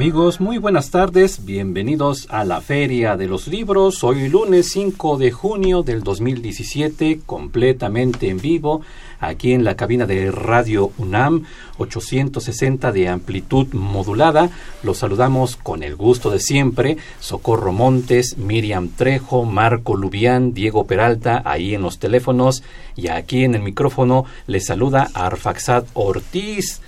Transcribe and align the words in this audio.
Amigos, 0.00 0.40
muy 0.40 0.56
buenas 0.56 0.90
tardes, 0.90 1.44
bienvenidos 1.44 2.26
a 2.30 2.42
la 2.44 2.62
Feria 2.62 3.18
de 3.18 3.26
los 3.26 3.48
Libros. 3.48 4.02
Hoy 4.02 4.30
lunes 4.30 4.72
5 4.72 5.18
de 5.18 5.30
junio 5.30 5.82
del 5.82 6.02
2017, 6.02 7.20
completamente 7.26 8.30
en 8.30 8.38
vivo, 8.38 8.80
aquí 9.20 9.52
en 9.52 9.62
la 9.62 9.76
cabina 9.76 10.06
de 10.06 10.30
Radio 10.30 10.90
UNAM, 10.96 11.44
860 11.76 12.92
de 12.92 13.08
amplitud 13.10 13.74
modulada. 13.74 14.48
Los 14.82 14.96
saludamos 14.96 15.56
con 15.56 15.82
el 15.82 15.96
gusto 15.96 16.30
de 16.30 16.40
siempre, 16.40 16.96
Socorro 17.20 17.74
Montes, 17.74 18.38
Miriam 18.38 18.88
Trejo, 18.88 19.44
Marco 19.44 19.96
Lubián, 19.96 20.54
Diego 20.54 20.86
Peralta, 20.86 21.42
ahí 21.44 21.74
en 21.74 21.82
los 21.82 21.98
teléfonos, 21.98 22.62
y 22.96 23.08
aquí 23.08 23.44
en 23.44 23.54
el 23.54 23.60
micrófono 23.60 24.24
les 24.46 24.64
saluda 24.64 25.10
Arfaxad 25.12 25.84
Ortiz. 25.92 26.80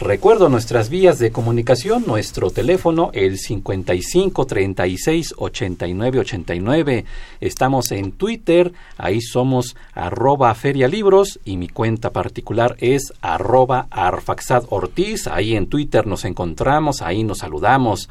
Recuerdo 0.00 0.48
nuestras 0.48 0.90
vías 0.90 1.18
de 1.18 1.32
comunicación, 1.32 2.04
nuestro 2.06 2.50
teléfono 2.52 3.10
el 3.14 3.36
55 3.36 4.46
36 4.46 5.34
89 5.36 6.20
89. 6.20 7.04
Estamos 7.40 7.90
en 7.90 8.12
Twitter, 8.12 8.72
ahí 8.96 9.20
somos 9.20 9.74
arroba 9.94 10.54
ferialibros 10.54 11.40
y 11.44 11.56
mi 11.56 11.68
cuenta 11.68 12.10
particular 12.10 12.76
es 12.78 13.12
arroba 13.22 13.88
arfaxad 13.90 14.66
ortiz. 14.68 15.26
Ahí 15.26 15.56
en 15.56 15.66
Twitter 15.66 16.06
nos 16.06 16.24
encontramos, 16.24 17.02
ahí 17.02 17.24
nos 17.24 17.38
saludamos. 17.38 18.08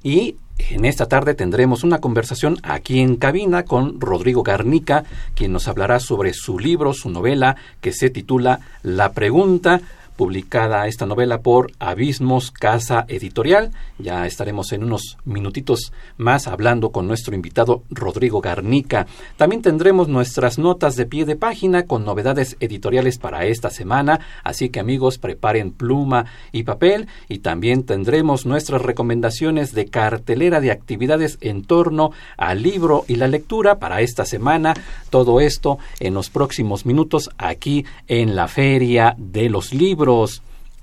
Y 0.06 0.36
en 0.70 0.86
esta 0.86 1.08
tarde 1.08 1.34
tendremos 1.34 1.84
una 1.84 2.00
conversación 2.00 2.59
aquí 2.61 3.00
en 3.00 3.16
cabina 3.16 3.66
con 3.66 4.00
Rodrigo 4.00 4.44
Garnica, 4.44 5.03
quien 5.34 5.52
nos 5.52 5.67
hablará 5.67 6.00
sobre 6.00 6.31
su 6.34 6.59
libro, 6.59 6.94
su 6.94 7.09
novela, 7.09 7.56
que 7.81 7.92
se 7.92 8.12
titula 8.12 8.59
La 8.84 9.14
Pregunta, 9.14 9.81
publicada 10.16 10.88
esta 10.88 11.05
novela 11.05 11.41
por 11.41 11.71
Abismos 11.80 12.52
Casa 12.52 13.05
Editorial. 13.08 13.71
Ya 13.99 14.25
estaremos 14.25 14.72
en 14.72 14.83
unos 14.83 15.17
minutitos 15.25 15.91
más 16.17 16.47
hablando 16.47 16.91
con 16.91 17.07
nuestro 17.07 17.35
invitado 17.35 17.84
Rodrigo 17.90 18.41
Garnica. 18.41 19.07
También 19.38 19.62
tendremos 19.62 20.07
nuestras 20.07 20.57
notas 20.57 20.95
de 20.95 21.06
pie 21.06 21.25
de 21.25 21.35
página 21.35 21.84
con 21.84 22.06
novedades 22.06 22.56
editoriales 22.59 23.17
para 23.17 23.45
esta 23.45 23.69
semana, 23.69 24.19
así 24.44 24.69
que 24.69 24.79
amigos 24.79 25.17
preparen 25.17 25.72
pluma 25.72 26.25
y 26.51 26.63
papel 26.63 27.07
y 27.28 27.40
también 27.40 27.84
tendremos 27.84 28.45
nuestras 28.45 28.81
recomendaciones 28.81 29.73
de 29.73 29.88
cartelera 29.88 30.61
de 30.61 30.72
actividades 30.72 31.38
en 31.41 31.63
torno 31.63 32.11
al 32.38 32.61
libro 32.63 33.03
y 33.07 33.16
la 33.16 33.28
lectura 33.28 33.79
para 33.79 34.01
esta 34.01 34.25
semana. 34.25 34.73
Todo 35.09 35.40
esto 35.40 35.78
en 36.00 36.13
los 36.13 36.29
próximos 36.29 36.85
minutos 36.85 37.29
aquí 37.38 37.85
en 38.07 38.35
la 38.35 38.47
Feria 38.47 39.16
de 39.17 39.50
los 39.50 39.73
Libros 39.73 40.04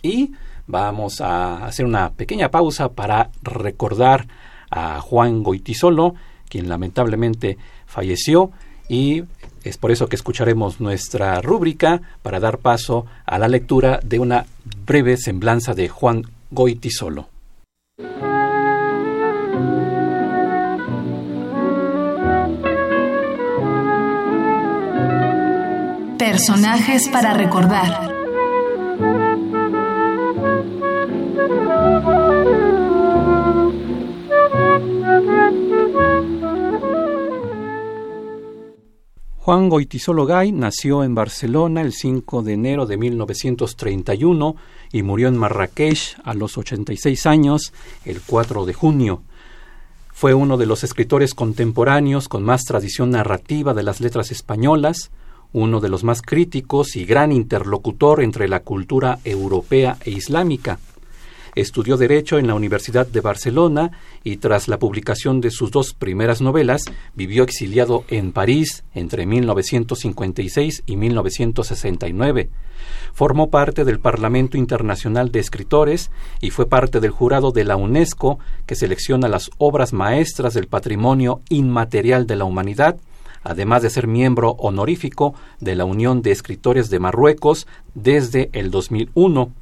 y 0.02 0.32
vamos 0.66 1.20
a 1.20 1.64
hacer 1.64 1.86
una 1.86 2.10
pequeña 2.10 2.50
pausa 2.50 2.90
para 2.90 3.30
recordar 3.42 4.26
a 4.70 5.00
Juan 5.00 5.42
Goitisolo, 5.42 6.14
quien 6.48 6.68
lamentablemente 6.68 7.56
falleció 7.86 8.50
y 8.88 9.24
es 9.64 9.78
por 9.78 9.92
eso 9.92 10.08
que 10.08 10.16
escucharemos 10.16 10.80
nuestra 10.80 11.40
rúbrica 11.40 12.00
para 12.22 12.40
dar 12.40 12.58
paso 12.58 13.06
a 13.24 13.38
la 13.38 13.48
lectura 13.48 14.00
de 14.02 14.18
una 14.18 14.46
breve 14.84 15.16
semblanza 15.16 15.74
de 15.74 15.88
Juan 15.88 16.24
Goitisolo. 16.50 17.28
Personajes 26.18 27.08
para 27.08 27.34
recordar. 27.34 28.11
Juan 39.44 39.68
Goitisolo 39.68 40.24
Gay 40.24 40.52
nació 40.52 41.02
en 41.02 41.16
Barcelona 41.16 41.80
el 41.80 41.92
5 41.92 42.44
de 42.44 42.52
enero 42.52 42.86
de 42.86 42.96
1931 42.96 44.54
y 44.92 45.02
murió 45.02 45.26
en 45.26 45.36
Marrakech 45.36 46.16
a 46.22 46.32
los 46.34 46.56
86 46.56 47.26
años 47.26 47.72
el 48.04 48.20
4 48.24 48.64
de 48.66 48.72
junio. 48.72 49.22
Fue 50.12 50.32
uno 50.32 50.58
de 50.58 50.66
los 50.66 50.84
escritores 50.84 51.34
contemporáneos 51.34 52.28
con 52.28 52.44
más 52.44 52.62
tradición 52.62 53.10
narrativa 53.10 53.74
de 53.74 53.82
las 53.82 54.00
letras 54.00 54.30
españolas, 54.30 55.10
uno 55.52 55.80
de 55.80 55.88
los 55.88 56.04
más 56.04 56.22
críticos 56.22 56.94
y 56.94 57.04
gran 57.04 57.32
interlocutor 57.32 58.22
entre 58.22 58.46
la 58.46 58.60
cultura 58.60 59.18
europea 59.24 59.96
e 60.04 60.12
islámica. 60.12 60.78
Estudió 61.54 61.98
Derecho 61.98 62.38
en 62.38 62.46
la 62.46 62.54
Universidad 62.54 63.06
de 63.06 63.20
Barcelona 63.20 63.90
y 64.24 64.38
tras 64.38 64.68
la 64.68 64.78
publicación 64.78 65.42
de 65.42 65.50
sus 65.50 65.70
dos 65.70 65.92
primeras 65.92 66.40
novelas 66.40 66.84
vivió 67.14 67.44
exiliado 67.44 68.04
en 68.08 68.32
París 68.32 68.84
entre 68.94 69.26
1956 69.26 70.82
y 70.86 70.96
1969. 70.96 72.48
Formó 73.12 73.50
parte 73.50 73.84
del 73.84 74.00
Parlamento 74.00 74.56
Internacional 74.56 75.30
de 75.30 75.40
Escritores 75.40 76.10
y 76.40 76.50
fue 76.50 76.66
parte 76.66 77.00
del 77.00 77.10
jurado 77.10 77.52
de 77.52 77.64
la 77.64 77.76
UNESCO 77.76 78.38
que 78.64 78.74
selecciona 78.74 79.28
las 79.28 79.50
obras 79.58 79.92
maestras 79.92 80.54
del 80.54 80.68
patrimonio 80.68 81.42
inmaterial 81.50 82.26
de 82.26 82.36
la 82.36 82.44
humanidad 82.44 82.96
además 83.44 83.82
de 83.82 83.90
ser 83.90 84.06
miembro 84.06 84.52
honorífico 84.52 85.34
de 85.60 85.74
la 85.74 85.84
Unión 85.84 86.22
de 86.22 86.30
Escritores 86.30 86.90
de 86.90 87.00
Marruecos 87.00 87.66
desde 87.94 88.50
el 88.52 88.70
2001. 88.70 89.52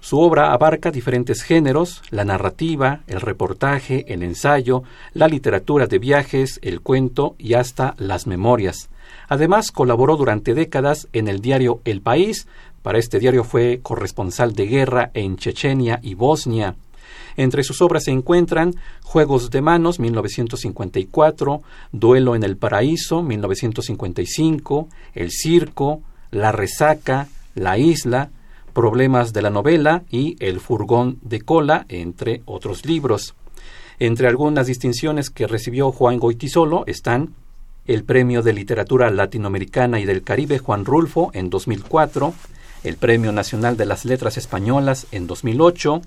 Su 0.00 0.20
obra 0.20 0.52
abarca 0.52 0.90
diferentes 0.90 1.42
géneros, 1.42 2.02
la 2.10 2.24
narrativa, 2.24 3.00
el 3.06 3.20
reportaje, 3.20 4.04
el 4.12 4.22
ensayo, 4.22 4.84
la 5.12 5.28
literatura 5.28 5.86
de 5.86 5.98
viajes, 5.98 6.60
el 6.62 6.80
cuento 6.80 7.34
y 7.38 7.54
hasta 7.54 7.94
las 7.98 8.26
memorias. 8.26 8.90
Además, 9.28 9.72
colaboró 9.72 10.16
durante 10.16 10.54
décadas 10.54 11.08
en 11.12 11.28
el 11.28 11.40
diario 11.40 11.80
El 11.84 12.00
País. 12.00 12.46
Para 12.82 12.98
este 12.98 13.18
diario 13.18 13.44
fue 13.44 13.80
corresponsal 13.82 14.54
de 14.54 14.66
guerra 14.66 15.10
en 15.14 15.36
Chechenia 15.36 15.98
y 16.02 16.14
Bosnia. 16.14 16.76
Entre 17.36 17.62
sus 17.62 17.82
obras 17.82 18.04
se 18.04 18.10
encuentran 18.10 18.74
Juegos 19.02 19.50
de 19.50 19.60
Manos, 19.60 20.00
1954, 20.00 21.62
Duelo 21.92 22.34
en 22.34 22.42
el 22.42 22.56
Paraíso, 22.56 23.22
1955, 23.22 24.88
El 25.14 25.30
Circo, 25.30 26.02
La 26.30 26.52
Resaca, 26.52 27.28
La 27.54 27.78
Isla, 27.78 28.30
Problemas 28.78 29.32
de 29.32 29.42
la 29.42 29.50
novela 29.50 30.04
y 30.08 30.36
El 30.38 30.60
furgón 30.60 31.18
de 31.22 31.40
cola, 31.40 31.84
entre 31.88 32.42
otros 32.44 32.86
libros. 32.86 33.34
Entre 33.98 34.28
algunas 34.28 34.68
distinciones 34.68 35.30
que 35.30 35.48
recibió 35.48 35.90
Juan 35.90 36.20
Goitisolo 36.20 36.84
están 36.86 37.34
el 37.86 38.04
Premio 38.04 38.40
de 38.40 38.52
Literatura 38.52 39.10
Latinoamericana 39.10 39.98
y 39.98 40.04
del 40.04 40.22
Caribe 40.22 40.60
Juan 40.60 40.84
Rulfo 40.84 41.32
en 41.34 41.50
2004, 41.50 42.32
el 42.84 42.94
Premio 42.94 43.32
Nacional 43.32 43.76
de 43.76 43.84
las 43.84 44.04
Letras 44.04 44.36
Españolas 44.36 45.08
en 45.10 45.26
2008, 45.26 46.00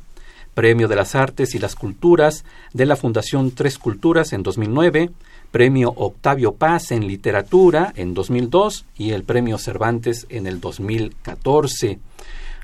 Premio 0.53 0.87
de 0.87 0.95
las 0.95 1.13
Artes 1.13 1.53
y 1.55 1.59
las 1.59 1.75
Culturas 1.75 2.45
de 2.71 2.85
la 2.85 2.95
Fundación 2.95 3.51
Tres 3.51 3.77
Culturas 3.77 4.31
en 4.31 4.43
2009, 4.43 5.09
Premio 5.51 5.89
Octavio 5.97 6.53
Paz 6.53 6.93
en 6.93 7.05
Literatura 7.05 7.91
en 7.97 8.13
2002 8.13 8.85
y 8.95 9.11
el 9.11 9.25
Premio 9.25 9.57
Cervantes 9.57 10.25
en 10.29 10.47
el 10.47 10.61
2014. 10.61 11.99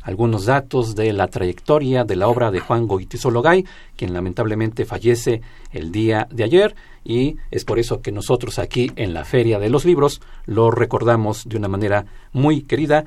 Algunos 0.08 0.46
datos 0.46 0.96
de 0.96 1.12
la 1.12 1.28
trayectoria 1.28 2.06
de 2.06 2.16
la 2.16 2.30
obra 2.30 2.50
de 2.50 2.62
Juan 2.62 2.88
Goitisologay, 2.88 3.66
quien 3.98 4.14
lamentablemente 4.14 4.86
fallece 4.86 5.42
el 5.74 5.92
día 5.92 6.30
de 6.32 6.46
ayer 6.46 6.76
y 7.04 7.36
es 7.52 7.66
por 7.66 7.78
eso 7.78 8.02
que 8.02 8.14
nosotros 8.14 8.58
aquí 8.58 8.90
en 8.96 9.14
la 9.14 9.26
Feria 9.26 9.60
de 9.60 9.70
los 9.70 9.84
Libros 9.84 10.22
lo 10.46 10.72
recordamos 10.72 11.50
de 11.50 11.58
una 11.58 11.68
manera 11.68 12.06
muy 12.32 12.62
querida, 12.62 13.04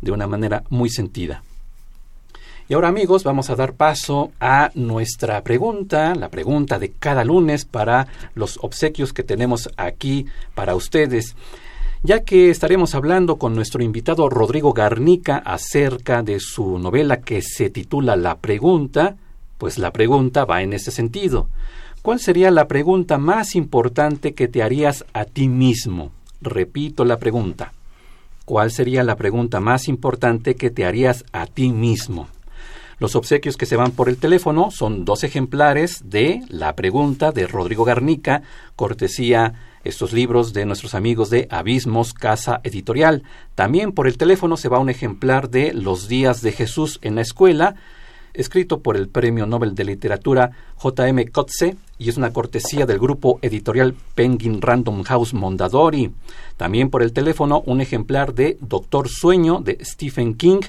de 0.00 0.10
una 0.10 0.26
manera 0.26 0.64
muy 0.70 0.90
sentida. 0.90 1.44
Y 2.68 2.74
ahora 2.74 2.88
amigos, 2.88 3.22
vamos 3.22 3.48
a 3.48 3.54
dar 3.54 3.74
paso 3.74 4.32
a 4.40 4.72
nuestra 4.74 5.44
pregunta, 5.44 6.16
la 6.16 6.30
pregunta 6.30 6.80
de 6.80 6.90
cada 6.90 7.22
lunes 7.22 7.64
para 7.64 8.08
los 8.34 8.58
obsequios 8.60 9.12
que 9.12 9.22
tenemos 9.22 9.70
aquí 9.76 10.26
para 10.56 10.74
ustedes 10.74 11.36
ya 12.02 12.24
que 12.24 12.50
estaremos 12.50 12.94
hablando 12.94 13.36
con 13.36 13.54
nuestro 13.54 13.82
invitado 13.82 14.28
Rodrigo 14.30 14.72
Garnica 14.72 15.36
acerca 15.36 16.22
de 16.22 16.40
su 16.40 16.78
novela 16.78 17.20
que 17.20 17.42
se 17.42 17.68
titula 17.68 18.16
La 18.16 18.38
pregunta, 18.38 19.16
pues 19.58 19.78
la 19.78 19.92
pregunta 19.92 20.46
va 20.46 20.62
en 20.62 20.72
ese 20.72 20.90
sentido. 20.90 21.48
¿Cuál 22.00 22.18
sería 22.18 22.50
la 22.50 22.66
pregunta 22.66 23.18
más 23.18 23.54
importante 23.54 24.32
que 24.32 24.48
te 24.48 24.62
harías 24.62 25.04
a 25.12 25.26
ti 25.26 25.48
mismo? 25.48 26.12
Repito 26.40 27.04
la 27.04 27.18
pregunta. 27.18 27.74
¿Cuál 28.46 28.70
sería 28.70 29.04
la 29.04 29.16
pregunta 29.16 29.60
más 29.60 29.86
importante 29.86 30.56
que 30.56 30.70
te 30.70 30.86
harías 30.86 31.26
a 31.32 31.44
ti 31.46 31.70
mismo? 31.70 32.28
Los 32.98 33.14
obsequios 33.14 33.58
que 33.58 33.66
se 33.66 33.76
van 33.76 33.92
por 33.92 34.08
el 34.08 34.16
teléfono 34.16 34.70
son 34.70 35.04
dos 35.04 35.22
ejemplares 35.24 36.10
de 36.10 36.42
La 36.48 36.74
pregunta 36.74 37.32
de 37.32 37.46
Rodrigo 37.46 37.84
Garnica, 37.84 38.42
cortesía 38.76 39.69
estos 39.84 40.12
libros 40.12 40.52
de 40.52 40.66
nuestros 40.66 40.94
amigos 40.94 41.30
de 41.30 41.48
Abismos 41.50 42.12
Casa 42.14 42.60
Editorial. 42.64 43.22
También 43.54 43.92
por 43.92 44.06
el 44.06 44.18
teléfono 44.18 44.56
se 44.56 44.68
va 44.68 44.78
un 44.78 44.90
ejemplar 44.90 45.50
de 45.50 45.72
Los 45.72 46.08
días 46.08 46.42
de 46.42 46.52
Jesús 46.52 46.98
en 47.02 47.14
la 47.14 47.22
escuela, 47.22 47.76
escrito 48.34 48.80
por 48.80 48.96
el 48.96 49.08
Premio 49.08 49.46
Nobel 49.46 49.74
de 49.74 49.84
Literatura 49.84 50.50
J.M. 50.76 51.28
Kotze 51.28 51.76
y 52.00 52.08
es 52.08 52.16
una 52.16 52.32
cortesía 52.32 52.86
del 52.86 52.98
grupo 52.98 53.38
editorial 53.42 53.94
Penguin 54.14 54.62
Random 54.62 55.02
House 55.02 55.34
Mondadori. 55.34 56.10
También 56.56 56.88
por 56.88 57.02
el 57.02 57.12
teléfono 57.12 57.62
un 57.66 57.82
ejemplar 57.82 58.34
de 58.34 58.56
Doctor 58.60 59.08
Sueño 59.08 59.60
de 59.60 59.78
Stephen 59.84 60.34
King, 60.34 60.60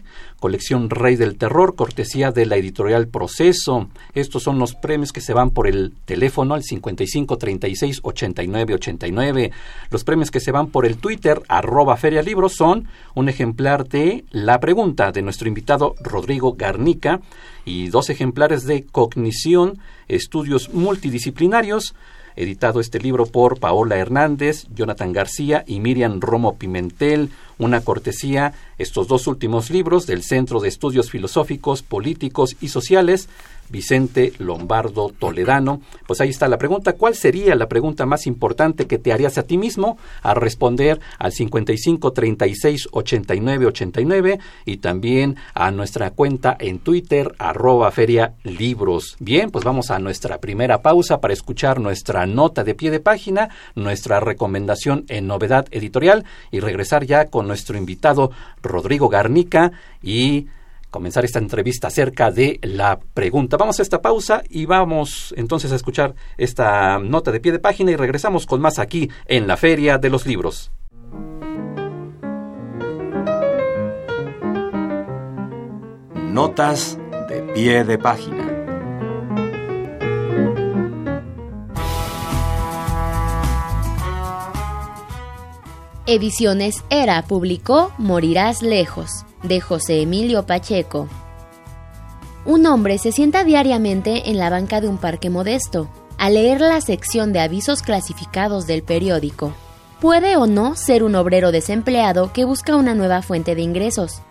colección 0.41 0.89
Rey 0.89 1.15
del 1.15 1.37
Terror, 1.37 1.75
cortesía 1.75 2.31
de 2.31 2.45
la 2.45 2.57
editorial 2.57 3.07
Proceso. 3.07 3.87
Estos 4.13 4.43
son 4.43 4.59
los 4.59 4.75
premios 4.75 5.13
que 5.13 5.21
se 5.21 5.33
van 5.33 5.51
por 5.51 5.67
el 5.67 5.93
teléfono 6.03 6.53
al 6.53 6.63
55 6.63 7.37
36 7.37 7.99
89 8.03 8.73
89. 8.73 9.51
Los 9.89 10.03
premios 10.03 10.31
que 10.31 10.41
se 10.41 10.51
van 10.51 10.67
por 10.67 10.85
el 10.85 10.97
Twitter 10.97 11.41
arroba 11.47 11.95
Feria 11.95 12.21
Libros 12.21 12.55
son 12.55 12.89
un 13.15 13.29
ejemplar 13.29 13.87
de 13.87 14.25
La 14.31 14.59
Pregunta 14.59 15.13
de 15.13 15.21
nuestro 15.21 15.47
invitado 15.47 15.95
Rodrigo 16.01 16.55
Garnica 16.57 17.21
y 17.65 17.89
dos 17.89 18.09
ejemplares 18.09 18.65
de 18.65 18.83
Cognición, 18.83 19.79
Estudios 20.07 20.73
Multidisciplinarios, 20.73 21.95
editado 22.35 22.79
este 22.79 22.99
libro 22.99 23.25
por 23.25 23.59
Paola 23.59 23.97
Hernández, 23.97 24.67
Jonathan 24.73 25.13
García 25.13 25.63
y 25.67 25.79
Miriam 25.79 26.19
Romo 26.21 26.57
Pimentel, 26.57 27.29
una 27.61 27.81
cortesía, 27.81 28.53
estos 28.77 29.07
dos 29.07 29.27
últimos 29.27 29.69
libros 29.69 30.07
del 30.07 30.23
Centro 30.23 30.59
de 30.59 30.67
Estudios 30.67 31.11
Filosóficos, 31.11 31.83
Políticos 31.83 32.57
y 32.59 32.69
Sociales, 32.69 33.29
Vicente 33.71 34.33
Lombardo 34.37 35.11
Toledano. 35.17 35.81
Pues 36.05 36.21
ahí 36.21 36.29
está 36.29 36.47
la 36.47 36.57
pregunta. 36.57 36.93
¿Cuál 36.93 37.15
sería 37.15 37.55
la 37.55 37.69
pregunta 37.69 38.05
más 38.05 38.27
importante 38.27 38.85
que 38.85 38.97
te 38.97 39.13
harías 39.13 39.37
a 39.37 39.43
ti 39.43 39.57
mismo? 39.57 39.97
A 40.21 40.33
responder 40.33 40.99
al 41.17 41.31
55 41.31 42.11
36 42.11 42.89
89 42.91 43.65
89 43.67 44.39
y 44.65 44.77
también 44.77 45.37
a 45.53 45.71
nuestra 45.71 46.11
cuenta 46.11 46.57
en 46.59 46.79
Twitter, 46.79 47.33
arroba 47.39 47.91
feria 47.91 48.33
libros. 48.43 49.15
Bien, 49.19 49.51
pues 49.51 49.63
vamos 49.63 49.89
a 49.89 49.99
nuestra 49.99 50.39
primera 50.39 50.81
pausa 50.81 51.21
para 51.21 51.33
escuchar 51.33 51.79
nuestra 51.79 52.25
nota 52.25 52.63
de 52.63 52.75
pie 52.75 52.91
de 52.91 52.99
página, 52.99 53.49
nuestra 53.75 54.19
recomendación 54.19 55.05
en 55.07 55.27
novedad 55.27 55.67
editorial 55.71 56.25
y 56.51 56.59
regresar 56.59 57.05
ya 57.05 57.27
con 57.27 57.47
nuestro 57.51 57.77
invitado 57.77 58.31
Rodrigo 58.61 59.09
Garnica 59.09 59.73
y 60.01 60.47
comenzar 60.89 61.25
esta 61.25 61.39
entrevista 61.39 61.87
acerca 61.87 62.31
de 62.31 62.59
la 62.63 62.97
pregunta. 63.13 63.57
Vamos 63.57 63.79
a 63.79 63.81
esta 63.81 64.01
pausa 64.01 64.41
y 64.49 64.65
vamos 64.65 65.33
entonces 65.35 65.71
a 65.73 65.75
escuchar 65.75 66.15
esta 66.37 66.97
nota 66.99 67.31
de 67.31 67.41
pie 67.41 67.51
de 67.51 67.59
página 67.59 67.91
y 67.91 67.97
regresamos 67.97 68.45
con 68.45 68.61
más 68.61 68.79
aquí 68.79 69.09
en 69.25 69.47
la 69.47 69.57
Feria 69.57 69.97
de 69.97 70.09
los 70.09 70.25
Libros. 70.25 70.71
Notas 76.31 76.97
de 77.27 77.41
pie 77.53 77.83
de 77.83 77.97
página. 77.97 78.50
Ediciones 86.07 86.83
Era 86.89 87.21
publicó 87.21 87.91
Morirás 87.99 88.63
lejos 88.63 89.23
de 89.43 89.61
José 89.61 90.01
Emilio 90.01 90.47
Pacheco. 90.47 91.07
Un 92.43 92.65
hombre 92.65 92.97
se 92.97 93.11
sienta 93.11 93.43
diariamente 93.43 94.31
en 94.31 94.39
la 94.39 94.49
banca 94.49 94.81
de 94.81 94.87
un 94.87 94.97
parque 94.97 95.29
modesto, 95.29 95.89
a 96.17 96.31
leer 96.31 96.59
la 96.59 96.81
sección 96.81 97.33
de 97.33 97.39
avisos 97.39 97.83
clasificados 97.83 98.65
del 98.65 98.81
periódico. 98.81 99.53
Puede 99.99 100.37
o 100.37 100.47
no 100.47 100.75
ser 100.75 101.03
un 101.03 101.13
obrero 101.13 101.51
desempleado 101.51 102.33
que 102.33 102.45
busca 102.45 102.75
una 102.75 102.95
nueva 102.95 103.21
fuente 103.21 103.53
de 103.53 103.61
ingresos. 103.61 104.23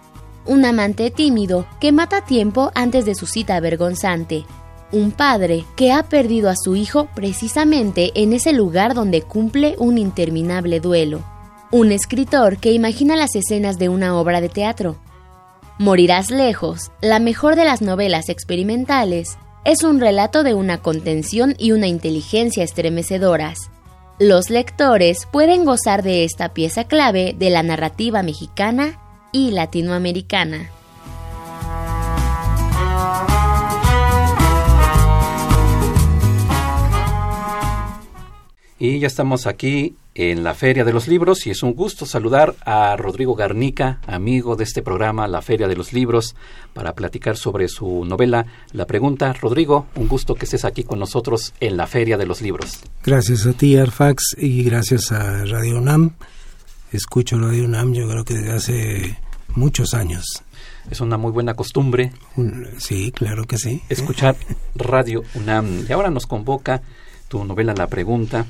Un 0.47 0.65
amante 0.65 1.13
tímido 1.13 1.67
que 1.81 1.93
mata 1.93 2.25
tiempo 2.25 2.73
antes 2.75 3.05
de 3.05 3.15
su 3.15 3.27
cita 3.27 3.61
vergonzante. 3.61 4.45
Un 4.91 5.13
padre 5.13 5.65
que 5.77 5.93
ha 5.93 6.03
perdido 6.03 6.51
a 6.51 6.57
su 6.57 6.75
hijo 6.75 7.09
precisamente 7.15 8.11
en 8.17 8.33
ese 8.33 8.53
lugar 8.53 8.95
donde 8.95 9.23
cumple 9.23 9.77
un 9.79 9.99
interminable 9.99 10.81
duelo 10.81 11.23
un 11.73 11.93
escritor 11.93 12.57
que 12.57 12.73
imagina 12.73 13.15
las 13.15 13.37
escenas 13.37 13.79
de 13.79 13.89
una 13.89 14.19
obra 14.19 14.41
de 14.41 14.49
teatro. 14.49 14.99
Morirás 15.79 16.31
lejos, 16.31 16.91
la 17.01 17.21
mejor 17.21 17.55
de 17.55 17.65
las 17.65 17.81
novelas 17.81 18.29
experimentales, 18.29 19.39
es 19.65 19.85
un 19.85 20.01
relato 20.01 20.43
de 20.43 20.55
una 20.55 20.79
contención 20.79 21.55
y 21.59 21.73
una 21.73 21.87
inteligencia 21.87 22.65
estremecedoras. 22.65 23.71
Los 24.19 24.51
lectores 24.51 25.29
pueden 25.31 25.65
gozar 25.65 26.03
de 26.03 26.25
esta 26.25 26.53
pieza 26.53 26.85
clave 26.85 27.37
de 27.39 27.51
la 27.51 27.63
narrativa 27.63 28.23
mexicana 28.23 28.99
y 29.31 29.53
latinoamericana. 29.53 30.71
Y 38.79 38.99
ya 38.99 39.07
estamos 39.07 39.47
aquí 39.47 39.95
en 40.15 40.43
la 40.43 40.55
Feria 40.55 40.85
de 40.85 40.93
los 40.93 41.09
Libros 41.09 41.47
y 41.47 41.51
es 41.51 41.63
un 41.63 41.75
gusto 41.75 42.05
saludar 42.05 42.55
a 42.65 42.97
Rodrigo 42.97 43.35
Garnica, 43.35 44.01
amigo 44.07 44.57
de 44.57 44.65
este 44.65 44.83
programa 44.83 45.29
La 45.29 45.43
Feria 45.43 45.69
de 45.69 45.77
los 45.77 45.93
Libros, 45.93 46.35
para 46.73 46.95
platicar 46.95 47.37
sobre 47.37 47.69
su 47.69 48.05
novela 48.05 48.47
La 48.73 48.87
Pregunta. 48.87 49.33
Rodrigo, 49.33 49.87
un 49.95 50.09
gusto 50.09 50.35
que 50.35 50.45
estés 50.45 50.65
aquí 50.65 50.83
con 50.83 50.99
nosotros 50.99 51.55
en 51.61 51.77
la 51.77 51.87
Feria 51.87 52.17
de 52.17 52.27
los 52.27 52.43
Libros. 52.43 52.81
Gracias 53.05 53.47
a 53.47 53.53
ti, 53.53 53.77
Arfax, 53.77 54.37
y 54.39 54.63
gracias 54.65 55.13
a 55.13 55.45
Radio 55.45 55.79
UNAM. 55.79 56.15
Escucho 56.93 57.39
Radio 57.39 57.65
UNAM 57.65 57.93
yo 57.93 58.09
creo 58.09 58.25
que 58.25 58.35
desde 58.35 58.53
hace 58.53 59.19
muchos 59.55 59.95
años. 59.95 60.25
Es 60.91 61.01
una 61.01 61.19
muy 61.19 61.31
buena 61.31 61.55
costumbre. 61.55 62.13
sí, 62.79 63.13
claro 63.13 63.45
que 63.45 63.59
sí. 63.59 63.83
Escuchar 63.89 64.37
Radio 64.75 65.23
UNAM. 65.35 65.87
Y 65.89 65.93
ahora 65.93 66.11
nos 66.11 66.27
convoca 66.27 66.83
tu 67.29 67.45
novela 67.45 67.75
La 67.75 67.87
Pregunta 67.87 68.47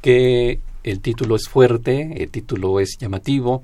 que 0.00 0.58
el 0.84 1.00
título 1.00 1.36
es 1.36 1.48
fuerte, 1.48 2.22
el 2.22 2.30
título 2.30 2.80
es 2.80 2.96
llamativo, 2.98 3.62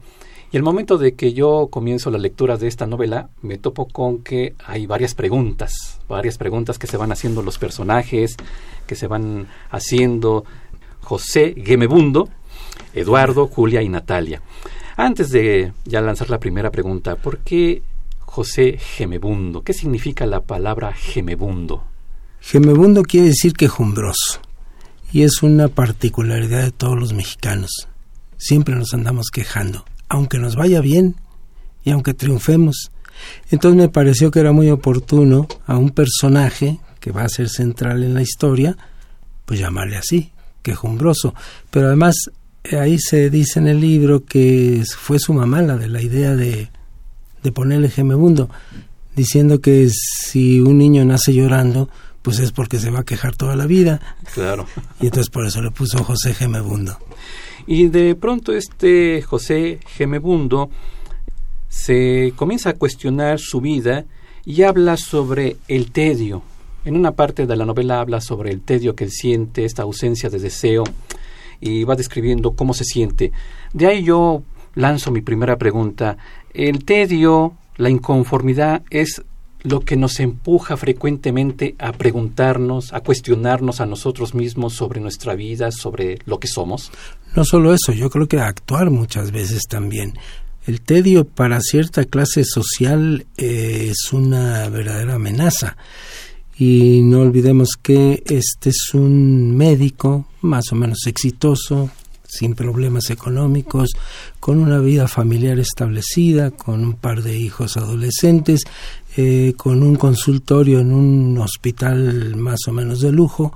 y 0.53 0.57
el 0.57 0.63
momento 0.63 0.97
de 0.97 1.15
que 1.15 1.33
yo 1.33 1.69
comienzo 1.71 2.11
la 2.11 2.19
lectura 2.19 2.57
de 2.57 2.69
esta 2.69 2.87
novela, 2.87 3.31
me 3.43 3.59
topo 3.59 3.89
con 3.89 4.19
que 4.19 4.55
hay 4.65 4.87
varias 4.87 5.15
preguntas, 5.15 6.01
varias 6.09 6.39
preguntas 6.39 6.79
que 6.79 6.87
se 6.87 6.97
van 6.97 7.11
haciendo 7.11 7.43
los 7.43 7.59
personajes, 7.59 8.37
que 8.87 8.95
se 8.95 9.09
van 9.09 9.49
haciendo 9.71 10.45
José 11.01 11.55
Gemebundo, 11.57 12.29
Eduardo, 12.95 13.49
Julia 13.49 13.83
y 13.83 13.89
Natalia. 13.89 14.41
Antes 14.97 15.31
de 15.31 15.73
ya 15.85 16.01
lanzar 16.01 16.31
la 16.31 16.39
primera 16.39 16.71
pregunta, 16.71 17.17
¿por 17.17 17.39
qué 17.39 17.83
José 18.21 18.79
Gemebundo? 18.79 19.63
¿Qué 19.63 19.73
significa 19.73 20.27
la 20.27 20.41
palabra 20.41 20.93
Gemebundo? 20.93 21.83
Gemebundo 22.41 23.03
quiere 23.03 23.29
decir 23.29 23.53
quejumbroso 23.53 24.46
y 25.13 25.23
es 25.23 25.43
una 25.43 25.69
particularidad 25.69 26.63
de 26.63 26.73
todos 26.73 26.99
los 26.99 27.13
mexicanos. 27.13 27.89
Siempre 28.37 28.75
nos 28.75 28.93
andamos 28.95 29.31
quejando, 29.33 29.85
aunque 30.09 30.39
nos 30.39 30.57
vaya 30.57 30.81
bien 30.81 31.17
y 31.85 31.91
aunque 31.91 32.15
triunfemos. 32.15 32.91
Entonces 33.51 33.81
me 33.81 33.89
pareció 33.89 34.31
que 34.31 34.41
era 34.41 34.53
muy 34.53 34.71
oportuno 34.71 35.49
a 35.67 35.77
un 35.77 35.91
personaje 35.91 36.81
que 37.01 37.13
va 37.13 37.23
a 37.23 37.29
ser 37.29 37.49
central 37.49 38.03
en 38.03 38.15
la 38.15 38.23
historia, 38.23 38.77
pues 39.45 39.61
llamarle 39.61 39.97
así, 39.97 40.33
quejumbroso. 40.63 41.35
Pero 41.71 41.87
además 41.87 42.17
ahí 42.79 42.99
se 42.99 43.31
dice 43.31 43.61
en 43.61 43.69
el 43.69 43.81
libro 43.81 44.25
que 44.25 44.83
fue 44.99 45.19
su 45.19 45.33
mamá 45.33 45.63
la 45.63 45.77
de 45.77 45.89
la 45.89 46.03
idea 46.03 46.35
de, 46.35 46.69
de 47.43 47.53
ponerle 47.53 47.89
gemebundo, 47.89 48.51
diciendo 49.15 49.61
que 49.61 49.89
si 49.89 50.61
un 50.61 50.79
niño 50.79 51.05
nace 51.05 51.33
llorando, 51.33 51.89
pues 52.27 52.41
es 52.41 52.51
porque 52.51 52.81
se 52.81 52.91
va 52.91 52.99
a 52.99 53.05
quejar 53.05 53.37
toda 53.37 53.55
la 53.55 53.67
vida. 53.67 54.01
Claro. 54.35 54.67
Y 55.01 55.05
entonces 55.05 55.31
por 55.31 55.47
eso 55.47 55.63
le 55.63 55.71
puso 55.71 56.03
José 56.03 56.35
Gemebundo. 56.35 56.99
Y 57.69 57.87
de 57.87 58.17
pronto 58.17 58.53
este 58.53 59.23
José 59.23 59.79
Gemebundo 59.87 60.69
se 61.69 62.33
comienza 62.35 62.71
a 62.71 62.73
cuestionar 62.73 63.39
su 63.39 63.61
vida 63.61 64.07
y 64.45 64.65
habla 64.65 64.97
sobre 64.97 65.59
el 65.69 65.93
tedio. 65.93 66.43
En 66.85 66.97
una 66.97 67.13
parte 67.13 67.47
de 67.47 67.55
la 67.55 67.65
novela 67.65 68.01
habla 68.01 68.21
sobre 68.21 68.51
el 68.51 68.61
tedio 68.61 68.97
que 68.97 69.05
él 69.05 69.13
siente, 69.13 69.65
esta 69.65 69.83
ausencia 69.83 70.29
de 70.29 70.41
deseo, 70.41 70.83
y 71.61 71.85
va 71.85 71.95
describiendo 71.95 72.57
cómo 72.57 72.75
se 72.75 72.83
siente. 72.83 73.31
De 73.73 73.87
ahí 73.87 74.03
yo 74.03 74.43
lanzo 74.75 75.13
mi 75.13 75.21
primera 75.21 75.59
pregunta. 75.59 76.17
El 76.53 76.85
tedio, 76.85 77.53
la 77.77 77.89
inconformidad, 77.89 78.83
es 78.91 79.23
lo 79.67 79.81
que 79.81 79.97
nos 79.97 80.21
empuja 80.21 80.77
frecuentemente 80.77 81.75
a 81.79 81.93
preguntarnos, 81.93 82.93
a 82.93 83.01
cuestionarnos 83.01 83.81
a 83.81 83.87
nosotros 83.87 84.35
mismos 84.35 84.75
sobre 84.75 85.01
nuestra 85.01 85.35
vida, 85.35 85.73
sobre 85.73 86.19
lo 86.25 86.39
que 86.39 86.47
somos. 86.47 86.93
No 87.35 87.45
solo 87.45 87.75
eso, 87.75 87.93
yo 87.93 88.09
creo 88.09 88.29
que 88.29 88.39
actuar 88.39 88.91
muchas 88.91 89.33
veces 89.33 89.63
también. 89.69 90.15
El 90.67 90.81
tedio 90.81 91.25
para 91.25 91.61
cierta 91.61 92.05
clase 92.05 92.45
social 92.45 93.27
eh, 93.37 93.89
es 93.91 94.13
una 94.13 94.69
verdadera 94.69 95.15
amenaza. 95.15 95.77
Y 96.59 97.01
no 97.03 97.21
olvidemos 97.21 97.71
que 97.81 98.23
este 98.25 98.71
es 98.71 98.95
un 98.95 99.57
médico 99.57 100.27
más 100.43 100.73
o 100.73 100.77
menos 100.77 101.07
exitoso, 101.07 101.91
sin 102.29 102.55
problemas 102.55 103.11
económicos, 103.11 103.91
con 104.41 104.59
una 104.59 104.79
vida 104.79 105.09
familiar 105.09 105.59
establecida, 105.59 106.51
con 106.51 106.85
un 106.85 106.95
par 106.95 107.23
de 107.23 107.39
hijos 107.39 107.77
adolescentes, 107.77 108.63
eh, 109.17 109.55
con 109.57 109.83
un 109.83 109.97
consultorio 109.97 110.81
en 110.81 110.93
un 110.93 111.39
hospital 111.39 112.37
más 112.37 112.61
o 112.69 112.73
menos 112.73 113.01
de 113.01 113.13
lujo. 113.13 113.55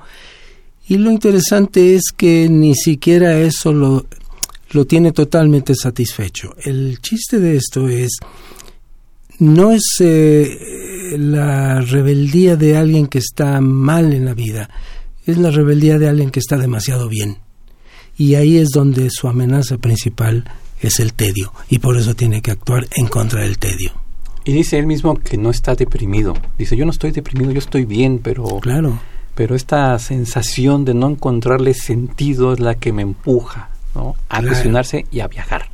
Y 0.89 0.97
lo 0.99 1.11
interesante 1.11 1.95
es 1.95 2.13
que 2.17 2.49
ni 2.49 2.75
siquiera 2.75 3.39
eso 3.39 3.73
lo, 3.73 4.07
lo 4.71 4.87
tiene 4.87 5.13
totalmente 5.13 5.75
satisfecho. 5.75 6.55
El 6.65 7.01
chiste 7.01 7.39
de 7.39 7.57
esto 7.57 7.89
es, 7.89 8.19
no 9.39 9.71
es 9.73 9.83
eh, 10.01 11.17
la 11.19 11.81
rebeldía 11.81 12.57
de 12.57 12.77
alguien 12.77 13.07
que 13.07 13.19
está 13.19 13.61
mal 13.61 14.13
en 14.13 14.25
la 14.25 14.35
vida, 14.35 14.69
es 15.27 15.39
la 15.39 15.51
rebeldía 15.51 15.99
de 15.99 16.09
alguien 16.09 16.31
que 16.31 16.41
está 16.41 16.57
demasiado 16.57 17.09
bien 17.09 17.39
y 18.21 18.35
ahí 18.35 18.59
es 18.59 18.69
donde 18.69 19.09
su 19.09 19.29
amenaza 19.29 19.79
principal 19.79 20.45
es 20.83 21.01
el 21.01 21.15
tedio 21.15 21.55
y 21.71 21.79
por 21.79 21.97
eso 21.97 22.15
tiene 22.15 22.43
que 22.43 22.51
actuar 22.51 22.87
en 22.95 23.07
contra 23.09 23.41
del 23.41 23.59
tedio. 23.59 23.93
Y 24.45 24.53
dice 24.53 24.79
él 24.79 24.87
mismo 24.87 25.15
que 25.17 25.39
no 25.39 25.49
está 25.49 25.75
deprimido. 25.75 26.35
Dice, 26.59 26.77
yo 26.77 26.85
no 26.85 26.91
estoy 26.91 27.13
deprimido, 27.13 27.51
yo 27.51 27.59
estoy 27.59 27.87
bien, 27.87 28.19
pero 28.23 28.45
Claro. 28.61 28.99
pero 29.35 29.55
esta 29.55 29.99
sensación 29.99 30.85
de 30.85 30.93
no 30.93 31.09
encontrarle 31.09 31.73
sentido 31.73 32.53
es 32.53 32.61
la 32.61 32.75
que 32.75 32.93
me 32.93 33.01
empuja, 33.01 33.71
¿no? 33.95 34.17
A 34.29 34.37
Claro. 34.41 34.49
cuestionarse 34.49 35.07
y 35.11 35.21
a 35.21 35.29
viajar. 35.29 35.71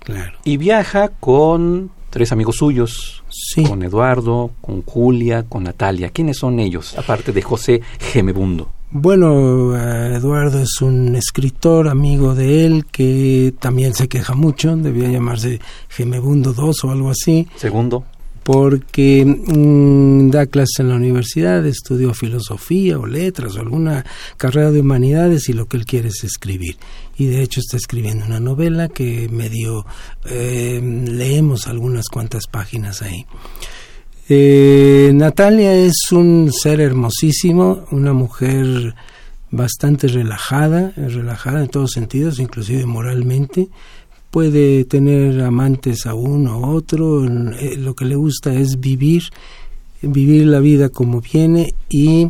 Claro. 0.00 0.36
Y 0.44 0.58
viaja 0.58 1.08
con 1.08 1.90
tres 2.10 2.32
amigos 2.32 2.56
suyos, 2.56 3.22
Sí. 3.30 3.62
con 3.64 3.82
Eduardo, 3.82 4.50
con 4.60 4.82
Julia, 4.82 5.44
con 5.48 5.62
Natalia. 5.64 6.10
¿Quiénes 6.10 6.36
son 6.36 6.60
ellos? 6.60 6.96
Aparte 6.98 7.32
de 7.32 7.40
José 7.40 7.80
Gemebundo. 7.98 8.70
Bueno, 8.90 9.76
eh, 9.76 10.16
Eduardo 10.16 10.60
es 10.60 10.80
un 10.80 11.16
escritor 11.16 11.88
amigo 11.88 12.34
de 12.34 12.66
él 12.66 12.86
que 12.86 13.52
también 13.58 13.94
se 13.94 14.08
queja 14.08 14.34
mucho, 14.34 14.76
debía 14.76 15.08
llamarse 15.08 15.60
Gemebundo 15.88 16.54
II 16.56 16.72
o 16.84 16.90
algo 16.90 17.10
así, 17.10 17.48
Segundo, 17.56 18.04
porque 18.46 19.24
mm, 19.26 20.30
da 20.30 20.46
clases 20.46 20.78
en 20.78 20.90
la 20.90 20.94
universidad, 20.94 21.66
estudió 21.66 22.14
filosofía 22.14 22.96
o 22.96 23.04
letras 23.04 23.56
o 23.56 23.60
alguna 23.60 24.06
carrera 24.36 24.70
de 24.70 24.82
humanidades 24.82 25.48
y 25.48 25.52
lo 25.52 25.66
que 25.66 25.78
él 25.78 25.84
quiere 25.84 26.10
es 26.10 26.22
escribir. 26.22 26.76
Y 27.18 27.26
de 27.26 27.42
hecho 27.42 27.58
está 27.58 27.76
escribiendo 27.76 28.24
una 28.24 28.38
novela 28.38 28.88
que 28.88 29.28
medio 29.30 29.84
eh, 30.26 30.80
leemos 30.80 31.66
algunas 31.66 32.06
cuantas 32.06 32.46
páginas 32.46 33.02
ahí. 33.02 33.26
Eh, 34.28 35.12
Natalia 35.14 35.72
es 35.72 36.10
un 36.10 36.50
ser 36.52 36.80
hermosísimo, 36.80 37.84
una 37.92 38.12
mujer 38.12 38.94
bastante 39.52 40.08
relajada, 40.08 40.92
relajada 40.96 41.60
en 41.60 41.68
todos 41.68 41.92
sentidos, 41.92 42.40
inclusive 42.40 42.86
moralmente. 42.86 43.68
Puede 44.32 44.84
tener 44.84 45.40
amantes 45.42 46.06
a 46.06 46.14
uno 46.14 46.58
o 46.58 46.74
otro, 46.74 47.24
eh, 47.24 47.76
lo 47.76 47.94
que 47.94 48.04
le 48.04 48.16
gusta 48.16 48.52
es 48.52 48.80
vivir, 48.80 49.22
vivir 50.02 50.46
la 50.46 50.58
vida 50.58 50.88
como 50.88 51.20
viene 51.20 51.74
y 51.88 52.28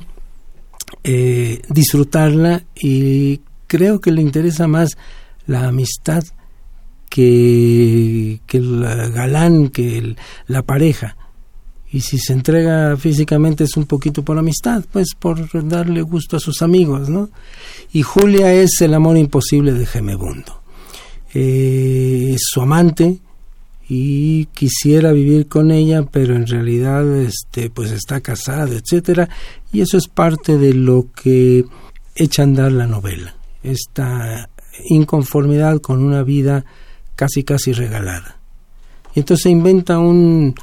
eh, 1.03 1.63
disfrutarla 1.71 2.63
y 2.75 3.41
creo 3.67 4.03
que 4.03 4.13
le 4.13 4.21
interesa 4.21 4.69
más 4.69 4.99
la 5.47 5.69
amistad 5.69 6.25
que, 7.09 8.41
el 8.53 8.83
galán, 9.15 9.71
que 9.71 10.17
la 10.47 10.63
pareja. 10.63 11.17
Y 11.93 12.01
si 12.01 12.19
se 12.19 12.33
entrega 12.33 12.97
físicamente 12.97 13.65
es 13.65 13.77
un 13.77 13.87
poquito 13.87 14.23
por 14.23 14.39
amistad, 14.39 14.85
pues 14.93 15.15
por 15.19 15.49
darle 15.69 16.03
gusto 16.03 16.37
a 16.37 16.41
sus 16.41 16.63
amigos, 16.63 17.09
¿no? 17.09 17.31
Y 17.93 18.03
Julia 18.03 18.53
es 18.53 18.81
el 18.81 18.95
amor 18.95 19.17
imposible 19.17 19.73
de 19.73 19.87
Gemebundo. 19.87 20.63
Eh, 21.33 22.33
es 22.35 22.43
su 22.51 22.61
amante 22.61 23.19
y 23.89 24.47
quisiera 24.47 25.13
vivir 25.13 25.47
con 25.47 25.71
ella, 25.71 26.03
pero 26.03 26.35
en 26.35 26.47
realidad 26.47 27.17
este 27.17 27.71
pues 27.71 27.93
está 27.93 28.21
casada, 28.21 28.75
etcétera, 28.75 29.29
y 29.73 29.81
eso 29.81 29.97
es 29.97 30.09
parte 30.09 30.59
de 30.59 30.75
lo 30.75 31.07
que 31.15 31.65
echa 32.17 32.43
a 32.43 32.47
andar 32.47 32.73
la 32.73 32.87
novela. 32.87 33.37
Esta 33.63 34.49
inconformidad 34.89 35.81
con 35.81 36.03
una 36.03 36.23
vida 36.23 36.65
casi 37.15 37.45
casi 37.45 37.73
regalada. 37.73 38.39
Y 39.15 39.21
entonces 39.21 39.47
inventa 39.47 39.99
un 39.99 40.55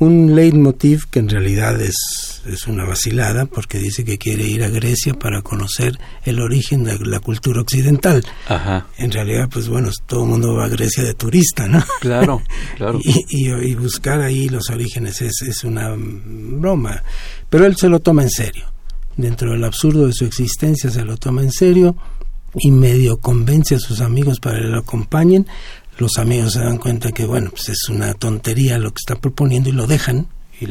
un 0.00 0.34
leitmotiv 0.36 1.06
que 1.10 1.18
en 1.18 1.28
realidad 1.28 1.80
es, 1.80 2.42
es 2.46 2.66
una 2.68 2.84
vacilada 2.84 3.46
porque 3.46 3.78
dice 3.78 4.04
que 4.04 4.16
quiere 4.16 4.44
ir 4.46 4.62
a 4.62 4.68
Grecia 4.68 5.14
para 5.14 5.42
conocer 5.42 5.98
el 6.24 6.40
origen 6.40 6.84
de 6.84 6.98
la 7.00 7.18
cultura 7.20 7.60
occidental. 7.62 8.24
Ajá. 8.48 8.86
En 8.96 9.10
realidad, 9.10 9.48
pues 9.50 9.68
bueno, 9.68 9.90
todo 10.06 10.22
el 10.22 10.28
mundo 10.30 10.54
va 10.54 10.66
a 10.66 10.68
Grecia 10.68 11.02
de 11.02 11.14
turista, 11.14 11.66
¿no? 11.66 11.82
Claro, 12.00 12.42
claro. 12.76 13.00
Y, 13.02 13.24
y- 13.28 13.70
y 13.70 13.74
buscar 13.74 14.20
ahí 14.20 14.48
los 14.48 14.70
orígenes 14.70 15.20
es, 15.20 15.42
es 15.42 15.64
una 15.64 15.94
broma. 15.96 17.02
Pero 17.50 17.66
él 17.66 17.76
se 17.76 17.88
lo 17.88 17.98
toma 18.00 18.22
en 18.22 18.30
serio. 18.30 18.66
Dentro 19.16 19.50
del 19.50 19.64
absurdo 19.64 20.06
de 20.06 20.12
su 20.12 20.24
existencia 20.24 20.90
se 20.90 21.04
lo 21.04 21.16
toma 21.16 21.42
en 21.42 21.50
serio 21.50 21.96
y 22.54 22.70
medio 22.70 23.18
convence 23.18 23.74
a 23.74 23.78
sus 23.80 24.00
amigos 24.00 24.38
para 24.40 24.58
que 24.60 24.66
lo 24.66 24.78
acompañen. 24.78 25.46
Los 25.98 26.16
amigos 26.18 26.52
se 26.54 26.60
dan 26.60 26.78
cuenta 26.78 27.12
que, 27.12 27.26
bueno, 27.26 27.50
pues 27.50 27.68
es 27.68 27.88
una 27.88 28.14
tontería 28.14 28.78
lo 28.78 28.90
que 28.90 28.98
está 28.98 29.16
proponiendo 29.16 29.68
y 29.68 29.72
lo 29.72 29.86
dejan. 29.86 30.28
Y 30.60 30.66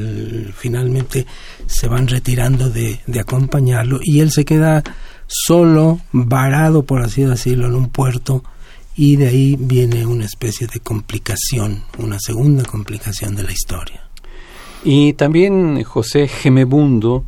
finalmente 0.54 1.26
se 1.66 1.88
van 1.88 2.08
retirando 2.08 2.70
de, 2.70 3.00
de 3.08 3.20
acompañarlo 3.22 4.00
y 4.04 4.20
él 4.20 4.32
se 4.32 4.44
queda 4.44 4.84
solo, 5.28 6.02
varado, 6.12 6.84
por 6.84 7.02
así 7.02 7.24
decirlo, 7.24 7.68
en 7.68 7.76
un 7.76 7.90
puerto 7.90 8.44
y 8.98 9.16
de 9.16 9.28
ahí 9.28 9.56
viene 9.60 10.06
una 10.08 10.26
especie 10.26 10.68
de 10.68 10.80
complicación, 10.80 11.84
una 12.00 12.20
segunda 12.20 12.64
complicación 12.66 13.36
de 13.36 13.44
la 13.44 13.52
historia. 13.52 14.02
Y 14.84 15.14
también 15.14 15.84
José 15.84 16.28
Gemebundo 16.28 17.24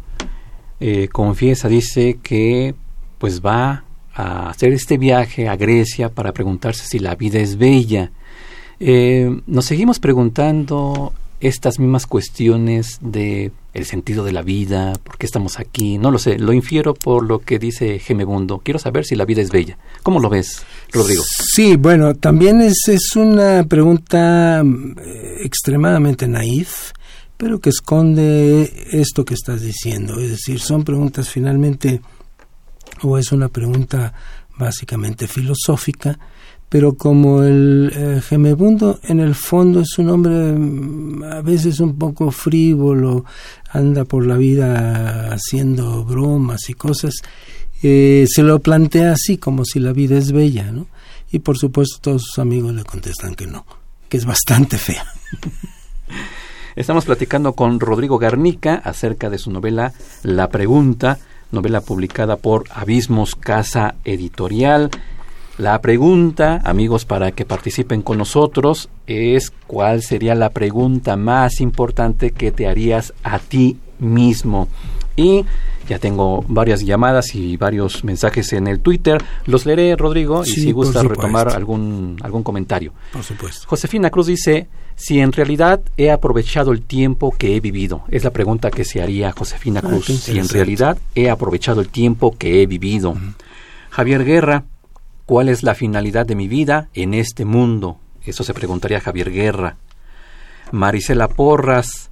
eh, 0.80 1.10
confiesa, 1.10 1.68
dice 1.68 2.20
que 2.24 2.74
pues 3.20 3.42
va 3.46 3.84
a 4.14 4.50
hacer 4.50 4.74
este 4.74 4.98
viaje 4.98 5.48
a 5.48 5.56
Grecia 5.56 6.10
para 6.10 6.34
preguntarse 6.34 6.86
si 6.86 7.00
la 7.00 7.16
vida 7.16 7.40
es 7.40 7.58
bella. 7.58 8.12
Eh, 8.80 9.42
nos 9.48 9.66
seguimos 9.66 10.00
preguntando 10.00 11.14
estas 11.40 11.80
mismas 11.80 12.06
cuestiones 12.06 13.00
de 13.02 13.52
el 13.74 13.86
sentido 13.86 14.26
de 14.26 14.32
la 14.32 14.42
vida, 14.42 14.94
por 15.04 15.18
qué 15.18 15.26
estamos 15.26 15.60
aquí, 15.60 15.98
no 15.98 16.12
lo 16.12 16.18
sé, 16.18 16.38
lo 16.38 16.54
infiero 16.54 16.94
por 16.94 17.26
lo 17.26 17.40
que 17.40 17.60
dice 17.60 18.00
Gemebundo. 18.00 18.60
Quiero 18.60 18.80
saber 18.80 19.06
si 19.06 19.16
la 19.16 19.26
vida 19.26 19.42
es 19.42 19.52
bella. 19.52 19.78
¿Cómo 20.04 20.20
lo 20.20 20.30
ves, 20.30 20.64
Rodrigo? 20.92 21.24
Sí, 21.26 21.76
bueno, 21.76 22.16
también 22.16 22.62
es, 22.62 22.88
es 22.88 23.16
una 23.16 23.64
pregunta 23.64 24.64
mm, 24.64 24.96
extremadamente 25.44 26.28
naif, 26.28 26.92
pero 27.38 27.60
que 27.60 27.70
esconde 27.70 28.88
esto 28.92 29.24
que 29.24 29.36
estás 29.36 29.62
diciendo. 29.62 30.20
Es 30.20 30.32
decir, 30.32 30.60
son 30.60 30.84
preguntas 30.84 31.30
finalmente, 31.30 32.02
o 33.04 33.18
es 33.18 33.32
una 33.32 33.50
pregunta 33.50 34.14
básicamente 34.58 35.28
filosófica, 35.28 36.20
pero 36.68 36.94
como 36.94 37.42
el 37.44 37.92
eh, 37.96 38.22
Gemebundo 38.22 39.00
en 39.04 39.20
el 39.20 39.34
fondo 39.34 39.82
es 39.82 39.98
un 39.98 40.10
hombre 40.10 40.54
mm, 40.54 41.24
a 41.24 41.42
veces 41.42 41.80
un 41.80 41.98
poco 41.98 42.30
frívolo, 42.30 43.26
anda 43.72 44.06
por 44.06 44.26
la 44.26 44.38
vida 44.38 45.34
haciendo 45.34 46.04
bromas 46.04 46.70
y 46.70 46.74
cosas, 46.74 47.16
eh, 47.82 48.26
se 48.30 48.44
lo 48.44 48.60
plantea 48.60 49.14
así 49.14 49.38
como 49.38 49.66
si 49.66 49.80
la 49.80 49.94
vida 49.94 50.18
es 50.18 50.32
bella, 50.32 50.72
¿no? 50.72 50.88
Y 51.32 51.40
por 51.40 51.58
supuesto 51.58 51.98
todos 52.02 52.24
sus 52.24 52.40
amigos 52.40 52.74
le 52.74 52.84
contestan 52.84 53.36
que 53.36 53.48
no, 53.48 53.66
que 54.08 54.18
es 54.18 54.26
bastante 54.26 54.78
fea. 54.78 55.06
Estamos 56.76 57.06
platicando 57.06 57.54
con 57.54 57.80
Rodrigo 57.80 58.20
Garnica 58.20 58.76
acerca 58.76 59.30
de 59.30 59.38
su 59.38 59.52
novela 59.52 59.94
La 60.24 60.50
Pregunta, 60.50 61.20
novela 61.52 61.82
publicada 61.82 62.36
por 62.38 62.66
Abismos 62.72 63.36
Casa 63.36 63.96
Editorial. 64.06 64.90
La 65.58 65.82
pregunta, 65.82 66.62
amigos, 66.64 67.06
para 67.06 67.32
que 67.32 67.46
participen 67.46 68.02
con 68.02 68.18
nosotros, 68.18 68.90
es 69.08 69.52
cuál 69.68 70.02
sería 70.02 70.36
la 70.36 70.52
pregunta 70.52 71.18
más 71.18 71.60
importante 71.60 72.32
que 72.32 72.52
te 72.52 72.68
harías 72.68 73.14
a 73.24 73.40
ti 73.40 73.78
mismo. 74.00 74.70
Y 75.20 75.46
ya 75.88 76.00
tengo 76.00 76.44
varias 76.48 76.82
llamadas 76.82 77.36
y 77.36 77.58
varios 77.58 78.04
mensajes 78.04 78.54
en 78.54 78.68
el 78.68 78.80
Twitter. 78.80 79.22
Los 79.46 79.66
leeré, 79.66 79.96
Rodrigo, 79.96 80.44
y 80.46 80.50
si 80.50 80.72
gusta 80.72 81.04
retomar 81.04 81.50
algún, 81.50 82.18
algún 82.22 82.44
comentario. 82.44 82.94
Por 83.12 83.24
supuesto. 83.24 83.68
Josefina 83.68 84.10
Cruz 84.10 84.28
dice, 84.28 84.68
si 84.96 85.20
en 85.20 85.32
realidad 85.32 85.82
he 85.98 86.12
aprovechado 86.12 86.72
el 86.72 86.82
tiempo 86.84 87.32
que 87.38 87.56
he 87.56 87.60
vivido. 87.60 88.04
Es 88.10 88.24
la 88.24 88.32
pregunta 88.32 88.72
que 88.72 88.86
se 88.86 89.02
haría 89.02 89.32
Josefina 89.32 89.82
ah, 89.84 89.88
Cruz. 89.88 90.06
si 90.06 90.38
en 90.38 90.48
realidad 90.48 90.98
he 91.16 91.30
aprovechado 91.30 91.82
el 91.82 91.90
tiempo 91.90 92.36
que 92.38 92.62
he 92.62 92.68
vivido. 92.68 93.16
Javier 93.90 94.24
Guerra, 94.24 94.66
¿Cuál 95.30 95.48
es 95.48 95.62
la 95.62 95.76
finalidad 95.76 96.26
de 96.26 96.34
mi 96.34 96.48
vida 96.48 96.90
en 96.96 97.14
este 97.14 97.46
mundo? 97.46 98.00
Eso 98.24 98.44
se 98.44 98.56
preguntaría 98.56 99.00
Javier 99.00 99.30
Guerra. 99.32 99.78
Marisela 100.72 101.28
Porras, 101.28 102.09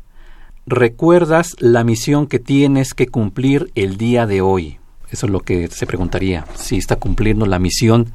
¿recuerdas 0.67 1.55
la 1.59 1.83
misión 1.83 2.27
que 2.27 2.38
tienes 2.38 2.93
que 2.93 3.07
cumplir 3.07 3.71
el 3.74 3.97
día 3.97 4.27
de 4.27 4.41
hoy? 4.41 4.77
Eso 5.09 5.25
es 5.25 5.31
lo 5.31 5.39
que 5.39 5.67
se 5.69 5.88
preguntaría. 5.88 6.45
Si 6.55 6.77
está 6.77 6.97
cumpliendo 6.97 7.45
la 7.45 7.57
misión 7.57 8.12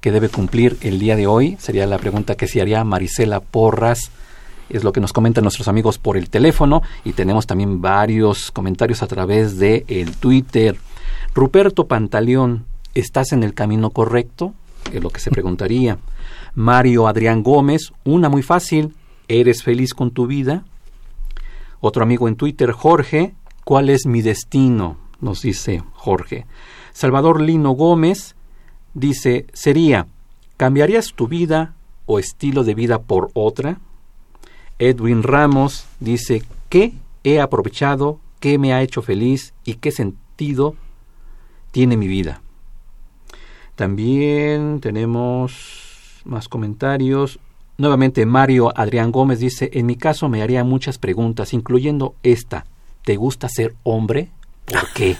que 0.00 0.12
debe 0.12 0.28
cumplir 0.28 0.76
el 0.82 0.98
día 0.98 1.16
de 1.16 1.26
hoy, 1.26 1.56
sería 1.58 1.86
la 1.86 1.98
pregunta 1.98 2.34
que 2.34 2.48
se 2.48 2.60
haría 2.60 2.84
Marisela 2.84 3.40
Porras. 3.40 4.10
Es 4.68 4.84
lo 4.84 4.92
que 4.92 5.00
nos 5.00 5.12
comentan 5.12 5.44
nuestros 5.44 5.68
amigos 5.68 5.96
por 5.96 6.16
el 6.16 6.28
teléfono 6.28 6.82
y 7.04 7.12
tenemos 7.12 7.46
también 7.46 7.80
varios 7.80 8.50
comentarios 8.50 9.02
a 9.02 9.06
través 9.06 9.58
de 9.58 9.84
el 9.88 10.16
Twitter. 10.16 10.76
Ruperto 11.34 11.86
Pantaleón, 11.86 12.66
¿Estás 12.96 13.32
en 13.32 13.42
el 13.42 13.52
camino 13.52 13.90
correcto? 13.90 14.54
Es 14.90 15.02
lo 15.02 15.10
que 15.10 15.20
se 15.20 15.30
preguntaría. 15.30 15.98
Mario 16.54 17.08
Adrián 17.08 17.42
Gómez, 17.42 17.92
una 18.04 18.30
muy 18.30 18.42
fácil. 18.42 18.94
¿Eres 19.28 19.62
feliz 19.62 19.92
con 19.92 20.12
tu 20.12 20.26
vida? 20.26 20.64
Otro 21.88 22.02
amigo 22.02 22.26
en 22.26 22.34
Twitter, 22.34 22.72
Jorge, 22.72 23.36
¿cuál 23.64 23.90
es 23.90 24.06
mi 24.06 24.20
destino? 24.20 24.96
Nos 25.20 25.42
dice 25.42 25.84
Jorge. 25.92 26.44
Salvador 26.92 27.40
Lino 27.40 27.70
Gómez 27.70 28.34
dice, 28.92 29.46
sería, 29.52 30.08
¿cambiarías 30.56 31.12
tu 31.14 31.28
vida 31.28 31.76
o 32.04 32.18
estilo 32.18 32.64
de 32.64 32.74
vida 32.74 33.02
por 33.02 33.30
otra? 33.34 33.78
Edwin 34.80 35.22
Ramos 35.22 35.86
dice, 36.00 36.42
¿qué 36.70 36.92
he 37.22 37.40
aprovechado? 37.40 38.18
¿Qué 38.40 38.58
me 38.58 38.72
ha 38.72 38.82
hecho 38.82 39.00
feliz? 39.00 39.54
¿Y 39.64 39.74
qué 39.74 39.92
sentido 39.92 40.74
tiene 41.70 41.96
mi 41.96 42.08
vida? 42.08 42.42
También 43.76 44.80
tenemos 44.80 46.20
más 46.24 46.48
comentarios. 46.48 47.38
Nuevamente 47.78 48.24
Mario 48.24 48.72
Adrián 48.74 49.12
Gómez 49.12 49.38
dice, 49.38 49.70
en 49.74 49.86
mi 49.86 49.96
caso 49.96 50.28
me 50.28 50.42
haría 50.42 50.64
muchas 50.64 50.98
preguntas, 50.98 51.52
incluyendo 51.52 52.14
esta. 52.22 52.64
¿Te 53.04 53.16
gusta 53.16 53.48
ser 53.48 53.74
hombre? 53.82 54.30
¿Por 54.64 54.92
qué? 54.94 55.16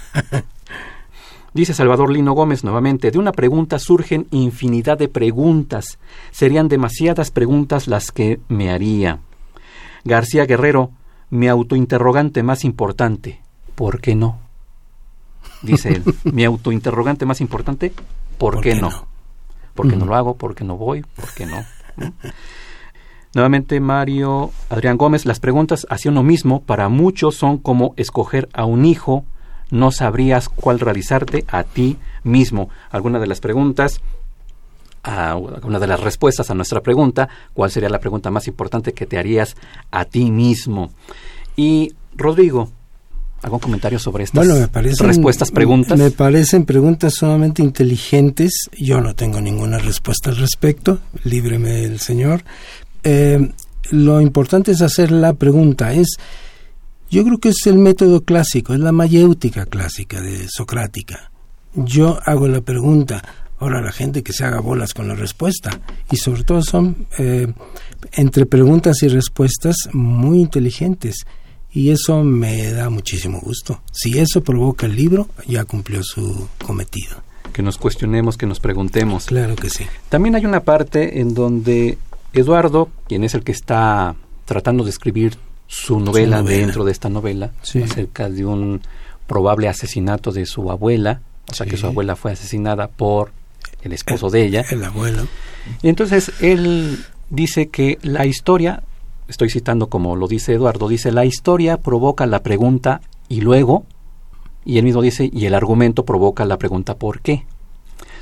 Dice 1.52 1.75
Salvador 1.75 2.10
Lino 2.10 2.32
Gómez 2.32 2.64
nuevamente, 2.64 3.10
de 3.10 3.18
una 3.18 3.32
pregunta 3.32 3.78
surgen 3.78 4.26
infinidad 4.30 4.98
de 4.98 5.08
preguntas. 5.08 5.98
Serían 6.30 6.68
demasiadas 6.68 7.30
preguntas 7.30 7.88
las 7.88 8.10
que 8.12 8.40
me 8.48 8.70
haría. 8.70 9.20
García 10.04 10.46
Guerrero, 10.46 10.90
mi 11.30 11.48
autointerrogante 11.48 12.42
más 12.42 12.64
importante, 12.64 13.40
¿por 13.75 14.00
qué 14.00 14.14
no? 14.14 14.38
Dice 15.62 15.88
él, 15.95 16.04
mi 16.25 16.45
autointerrogante 16.45 17.26
más 17.26 17.40
importante, 17.40 17.92
¿Por, 18.38 18.60
qué, 18.60 18.75
no? 18.75 18.90
¿Por 19.75 19.88
qué 19.88 19.97
no 19.97 20.04
lo 20.04 20.14
hago? 20.14 20.36
¿Por 20.36 20.54
qué 20.54 20.64
no 20.64 20.76
voy? 20.76 21.02
¿Por 21.02 21.32
qué 21.34 21.47
no? 21.47 21.64
Nuevamente 23.35 23.80
Mario 23.80 24.50
Adrián 24.71 24.97
Gómez, 24.97 25.26
las 25.26 25.41
preguntas 25.41 25.87
hacia 25.91 26.11
uno 26.11 26.23
mismo 26.23 26.63
para 26.63 26.89
muchos 26.89 27.35
son 27.35 27.59
como 27.59 27.93
escoger 27.97 28.49
a 28.54 28.65
un 28.65 28.87
hijo, 28.87 29.26
no 29.71 29.91
sabrías 29.91 30.49
cuál 30.49 30.80
realizarte 30.80 31.45
a 31.49 31.65
ti 31.65 31.99
mismo. 32.23 32.71
Alguna 32.91 33.19
de 33.19 33.26
las 33.26 33.41
preguntas, 33.41 34.00
alguna 35.02 35.78
de 35.78 35.87
las 35.87 36.00
respuestas 36.00 36.50
a 36.50 36.54
nuestra 36.54 36.80
pregunta, 36.80 37.28
¿cuál 37.52 37.71
sería 37.71 37.91
la 37.91 38.00
pregunta 38.00 38.30
más 38.30 38.47
importante 38.49 38.95
que 38.95 39.06
te 39.06 39.19
harías 39.19 39.56
a 39.91 40.06
ti 40.06 40.30
mismo? 40.30 40.91
Y 41.56 41.95
Rodrigo, 42.15 42.71
¿Algún 43.47 43.61
comentario 43.61 44.00
sobre 44.00 44.25
estas 44.25 44.45
respuestas, 44.99 45.52
preguntas? 45.52 45.97
Me 45.97 46.11
parecen 46.11 46.65
preguntas 46.65 47.15
sumamente 47.15 47.63
inteligentes. 47.63 48.69
Yo 48.76 49.00
no 49.00 49.15
tengo 49.15 49.41
ninguna 49.41 49.78
respuesta 49.78 50.30
al 50.30 50.37
respecto. 50.37 50.99
Líbreme 51.23 51.85
el 51.85 52.00
Señor. 52.00 52.43
Eh, 53.04 53.52
lo 53.93 54.21
importante 54.21 54.73
es 54.73 54.82
hacer 54.82 55.13
la 55.13 55.35
pregunta. 55.35 55.93
Es, 55.93 56.17
yo 57.09 57.23
creo 57.23 57.39
que 57.39 57.50
es 57.50 57.65
el 57.67 57.78
método 57.78 58.25
clásico, 58.25 58.75
es 58.75 58.80
la 58.80 58.91
mayéutica 58.91 59.65
clásica 59.65 60.21
de 60.21 60.49
Socrática. 60.49 61.30
Yo 61.76 62.19
hago 62.25 62.49
la 62.49 62.63
pregunta, 62.63 63.23
ahora 63.61 63.80
la 63.80 63.93
gente 63.93 64.25
que 64.25 64.32
se 64.32 64.45
haga 64.45 64.59
bolas 64.59 64.93
con 64.93 65.06
la 65.06 65.15
respuesta. 65.15 65.71
Y 66.11 66.17
sobre 66.17 66.43
todo 66.43 66.63
son 66.63 67.06
eh, 67.17 67.47
entre 68.15 68.45
preguntas 68.45 69.04
y 69.04 69.06
respuestas 69.06 69.76
muy 69.93 70.41
inteligentes 70.41 71.25
y 71.76 71.91
eso 71.91 72.25
me 72.25 72.73
da 72.73 72.89
muchísimo 72.89 73.39
gusto. 73.39 73.82
Si 73.93 74.19
eso 74.19 74.43
provoca 74.43 74.86
el 74.86 74.97
libro, 74.97 75.28
ya 75.47 75.67
cumplió 75.67 76.02
su 76.02 76.49
cometido. 76.65 77.19
Que 77.52 77.60
nos 77.60 77.76
cuestionemos, 77.76 78.39
que 78.39 78.47
nos 78.47 78.60
preguntemos. 78.60 79.26
Claro 79.26 79.56
que 79.56 79.69
sí. 79.69 79.84
También 80.08 80.36
hay 80.36 80.47
una 80.47 80.60
parte 80.60 81.21
en 81.21 81.34
donde 81.34 81.99
Eduardo, 82.32 82.89
quien 83.06 83.25
es 83.25 83.34
el 83.34 83.45
que 83.45 83.52
está 83.52 84.17
tratando 84.47 84.84
de 84.84 84.91
escribir 84.91 85.36
su 85.67 86.00
novela, 86.00 86.43
dentro 86.43 86.82
de 86.82 86.93
esta 86.93 87.10
novela, 87.10 87.52
acerca 87.60 88.30
de 88.30 88.47
un 88.47 88.80
probable 89.26 89.69
asesinato 89.69 90.32
de 90.32 90.47
su 90.47 90.71
abuela, 90.71 91.21
o 91.50 91.52
sea 91.52 91.67
que 91.67 91.76
su 91.76 91.86
abuela 91.86 92.17
fue 92.17 92.32
asesinada 92.32 92.89
por 92.89 93.32
el 93.82 93.93
esposo 93.93 94.30
de 94.30 94.47
ella. 94.47 94.65
El 94.71 94.82
abuelo. 94.82 95.26
Y 95.82 95.91
entonces 95.91 96.32
él 96.41 97.04
dice 97.28 97.69
que 97.69 97.99
la 98.00 98.25
historia 98.25 98.82
estoy 99.28 99.50
citando 99.50 99.89
como 99.89 100.17
lo 100.17 100.28
dice 100.28 100.54
Eduardo, 100.54 100.89
dice, 100.89 101.12
la 101.12 101.25
historia 101.25 101.78
provoca 101.78 102.26
la 102.26 102.43
pregunta 102.43 103.00
y 103.28 103.41
luego, 103.41 103.84
y 104.65 104.78
él 104.78 104.84
mismo 104.84 105.02
dice, 105.02 105.30
y 105.32 105.47
el 105.47 105.54
argumento 105.54 106.04
provoca 106.04 106.45
la 106.45 106.58
pregunta 106.58 106.97
¿por 106.97 107.21
qué? 107.21 107.45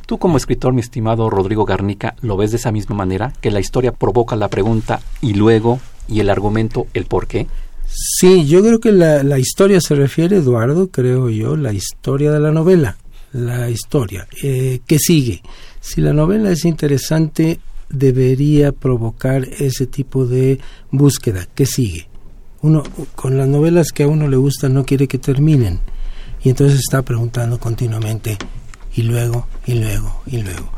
Tú 0.06 0.18
como 0.18 0.36
escritor, 0.36 0.74
mi 0.74 0.80
estimado 0.80 1.30
Rodrigo 1.30 1.64
Garnica, 1.64 2.14
¿lo 2.20 2.36
ves 2.36 2.50
de 2.50 2.58
esa 2.58 2.72
misma 2.72 2.94
manera? 2.94 3.32
¿Que 3.40 3.50
la 3.50 3.60
historia 3.60 3.92
provoca 3.92 4.36
la 4.36 4.48
pregunta 4.48 5.00
y 5.22 5.32
luego, 5.32 5.80
y 6.08 6.20
el 6.20 6.28
argumento 6.28 6.86
el 6.92 7.06
por 7.06 7.26
qué? 7.26 7.46
Sí, 7.86 8.46
yo 8.46 8.60
creo 8.60 8.80
que 8.80 8.92
la, 8.92 9.38
historia 9.38 9.80
se 9.80 9.94
refiere, 9.94 10.36
Eduardo, 10.36 10.88
creo 10.90 11.30
yo, 11.30 11.56
la 11.56 11.72
historia 11.72 12.32
de 12.32 12.40
la 12.40 12.50
novela, 12.50 12.98
la 13.32 13.70
historia. 13.70 14.26
Eh, 14.42 14.80
¿Qué 14.86 14.98
sigue? 14.98 15.42
Si 15.80 16.00
la 16.00 16.12
novela 16.12 16.50
es 16.50 16.64
interesante, 16.64 17.60
debería 17.88 18.72
provocar 18.72 19.44
ese 19.44 19.86
tipo 19.86 20.26
de 20.26 20.60
búsqueda. 20.90 21.46
¿Qué 21.54 21.66
sigue? 21.66 22.08
Uno, 22.62 22.82
con 23.14 23.36
las 23.36 23.48
novelas 23.48 23.92
que 23.92 24.04
a 24.04 24.08
uno 24.08 24.28
le 24.28 24.36
gustan 24.36 24.74
no 24.74 24.84
quiere 24.84 25.06
que 25.08 25.18
terminen. 25.18 25.80
Y 26.42 26.50
entonces 26.50 26.78
está 26.78 27.02
preguntando 27.02 27.58
continuamente, 27.58 28.36
y 28.94 29.02
luego, 29.02 29.46
y 29.66 29.74
luego, 29.74 30.22
y 30.26 30.42
luego. 30.42 30.70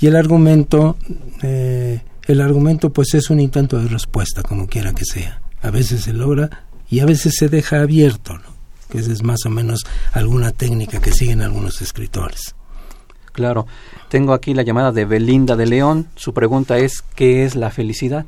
Y 0.00 0.06
el 0.06 0.16
argumento, 0.16 0.96
eh, 1.42 2.00
el 2.26 2.40
argumento 2.40 2.92
pues 2.92 3.14
es 3.14 3.30
un 3.30 3.40
intento 3.40 3.78
de 3.78 3.88
respuesta, 3.88 4.42
como 4.42 4.66
quiera 4.66 4.92
que 4.92 5.04
sea. 5.04 5.42
A 5.60 5.70
veces 5.70 6.02
se 6.02 6.12
logra 6.12 6.66
y 6.88 7.00
a 7.00 7.04
veces 7.04 7.34
se 7.36 7.48
deja 7.48 7.80
abierto, 7.80 8.38
que 8.90 8.98
esa 8.98 9.12
es 9.12 9.22
más 9.22 9.44
o 9.44 9.50
menos 9.50 9.84
alguna 10.12 10.52
técnica 10.52 11.00
que 11.00 11.12
siguen 11.12 11.42
algunos 11.42 11.82
escritores. 11.82 12.54
Claro. 13.38 13.68
Tengo 14.08 14.32
aquí 14.32 14.52
la 14.52 14.64
llamada 14.64 14.90
de 14.90 15.04
Belinda 15.04 15.54
de 15.54 15.64
León. 15.64 16.08
Su 16.16 16.34
pregunta 16.34 16.76
es, 16.78 17.04
¿qué 17.14 17.44
es 17.44 17.54
la 17.54 17.70
felicidad? 17.70 18.26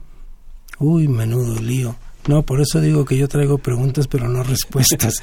Uy, 0.79 1.09
menudo 1.09 1.61
lío. 1.61 1.97
No, 2.29 2.43
por 2.45 2.61
eso 2.61 2.81
digo 2.81 3.05
que 3.05 3.17
yo 3.17 3.27
traigo 3.27 3.59
preguntas 3.59 4.07
pero 4.07 4.29
no 4.29 4.45
respuestas. 4.45 5.15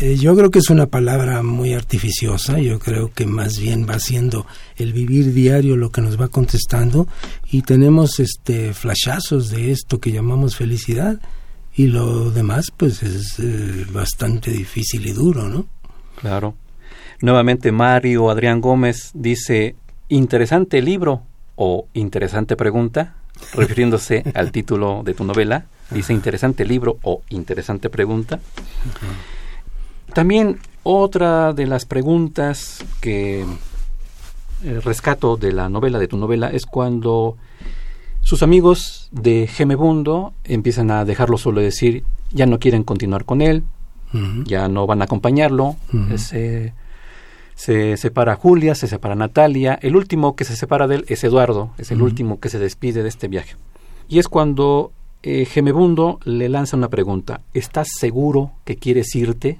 Eh, 0.00 0.16
yo 0.16 0.34
creo 0.34 0.50
que 0.50 0.58
es 0.58 0.70
una 0.70 0.86
palabra 0.86 1.40
muy 1.44 1.72
artificiosa, 1.72 2.58
yo 2.58 2.80
creo 2.80 3.12
que 3.14 3.26
más 3.26 3.60
bien 3.60 3.86
va 3.88 4.00
siendo 4.00 4.44
el 4.74 4.92
vivir 4.92 5.32
diario 5.32 5.76
lo 5.76 5.90
que 5.90 6.00
nos 6.00 6.20
va 6.20 6.26
contestando 6.26 7.06
y 7.48 7.62
tenemos 7.62 8.18
este 8.18 8.74
flashazos 8.74 9.50
de 9.50 9.70
esto 9.70 10.00
que 10.00 10.10
llamamos 10.10 10.56
felicidad 10.56 11.20
y 11.76 11.86
lo 11.86 12.32
demás 12.32 12.72
pues 12.76 13.04
es 13.04 13.38
eh, 13.38 13.86
bastante 13.92 14.50
difícil 14.50 15.06
y 15.06 15.12
duro, 15.12 15.48
¿no? 15.48 15.66
Claro. 16.20 16.56
Nuevamente 17.20 17.72
Mario 17.72 18.30
Adrián 18.30 18.60
Gómez 18.60 19.10
dice, 19.14 19.74
interesante 20.08 20.80
libro 20.80 21.22
o 21.56 21.86
interesante 21.92 22.56
pregunta. 22.56 23.14
refiriéndose 23.54 24.24
al 24.34 24.52
título 24.52 25.02
de 25.04 25.14
tu 25.14 25.24
novela. 25.24 25.66
Dice 25.90 26.12
interesante 26.12 26.64
libro 26.64 26.98
o 27.02 27.22
interesante 27.30 27.88
pregunta. 27.88 28.40
También 30.12 30.58
otra 30.82 31.52
de 31.52 31.66
las 31.66 31.86
preguntas 31.86 32.84
que 33.00 33.44
eh, 34.64 34.80
rescato 34.84 35.36
de 35.36 35.52
la 35.52 35.68
novela, 35.68 35.98
de 35.98 36.08
tu 36.08 36.16
novela, 36.16 36.50
es 36.50 36.66
cuando 36.66 37.36
sus 38.22 38.42
amigos 38.42 39.08
de 39.12 39.46
Gemebundo 39.46 40.34
empiezan 40.44 40.90
a 40.90 41.04
dejarlo 41.04 41.38
solo 41.38 41.60
decir, 41.60 42.04
ya 42.32 42.46
no 42.46 42.58
quieren 42.58 42.82
continuar 42.82 43.24
con 43.24 43.40
él, 43.40 43.64
ya 44.44 44.68
no 44.68 44.86
van 44.86 45.02
a 45.02 45.04
acompañarlo, 45.04 45.76
se, 46.16 46.72
se, 47.58 47.96
separa 47.96 48.36
Julia, 48.36 48.76
se 48.76 48.86
separa 48.86 49.16
Natalia, 49.16 49.80
el 49.82 49.96
último 49.96 50.36
que 50.36 50.44
se 50.44 50.54
separa 50.54 50.86
de 50.86 50.94
él 50.94 51.04
es 51.08 51.24
Eduardo, 51.24 51.72
es 51.76 51.90
el 51.90 52.02
último 52.02 52.38
que 52.38 52.50
se 52.50 52.60
despide 52.60 53.02
de 53.02 53.08
este 53.08 53.26
viaje. 53.26 53.56
Y 54.08 54.20
es 54.20 54.28
cuando 54.28 54.92
eh, 55.24 55.44
Gemebundo 55.44 56.20
le 56.22 56.48
lanza 56.48 56.76
una 56.76 56.88
pregunta, 56.88 57.40
¿estás 57.54 57.88
seguro 57.98 58.52
que 58.64 58.76
quieres 58.76 59.12
irte? 59.16 59.58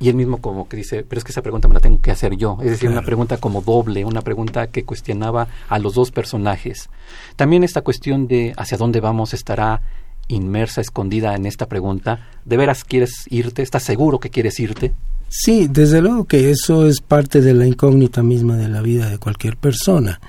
Y 0.00 0.08
él 0.08 0.16
mismo 0.16 0.38
como 0.38 0.68
que 0.68 0.78
dice, 0.78 1.04
pero 1.08 1.20
es 1.20 1.24
que 1.24 1.30
esa 1.30 1.42
pregunta 1.42 1.68
me 1.68 1.74
la 1.74 1.80
tengo 1.80 2.00
que 2.00 2.10
hacer 2.10 2.36
yo. 2.36 2.58
Es 2.60 2.70
decir, 2.70 2.90
una 2.90 3.02
pregunta 3.02 3.36
como 3.36 3.62
doble, 3.62 4.04
una 4.04 4.22
pregunta 4.22 4.66
que 4.66 4.84
cuestionaba 4.84 5.46
a 5.68 5.78
los 5.78 5.94
dos 5.94 6.10
personajes. 6.10 6.90
También 7.36 7.62
esta 7.62 7.82
cuestión 7.82 8.26
de 8.26 8.52
hacia 8.56 8.78
dónde 8.78 8.98
vamos 8.98 9.32
estará 9.32 9.80
inmersa, 10.26 10.80
escondida 10.80 11.36
en 11.36 11.46
esta 11.46 11.66
pregunta. 11.66 12.26
¿De 12.44 12.56
veras 12.56 12.82
quieres 12.82 13.26
irte? 13.30 13.62
¿Estás 13.62 13.84
seguro 13.84 14.18
que 14.18 14.30
quieres 14.30 14.58
irte? 14.58 14.92
Sí, 15.32 15.68
desde 15.70 16.02
luego 16.02 16.24
que 16.24 16.50
eso 16.50 16.88
es 16.88 17.00
parte 17.00 17.40
de 17.40 17.54
la 17.54 17.64
incógnita 17.64 18.20
misma 18.20 18.56
de 18.56 18.68
la 18.68 18.82
vida 18.82 19.08
de 19.08 19.18
cualquier 19.18 19.56
persona. 19.56 20.20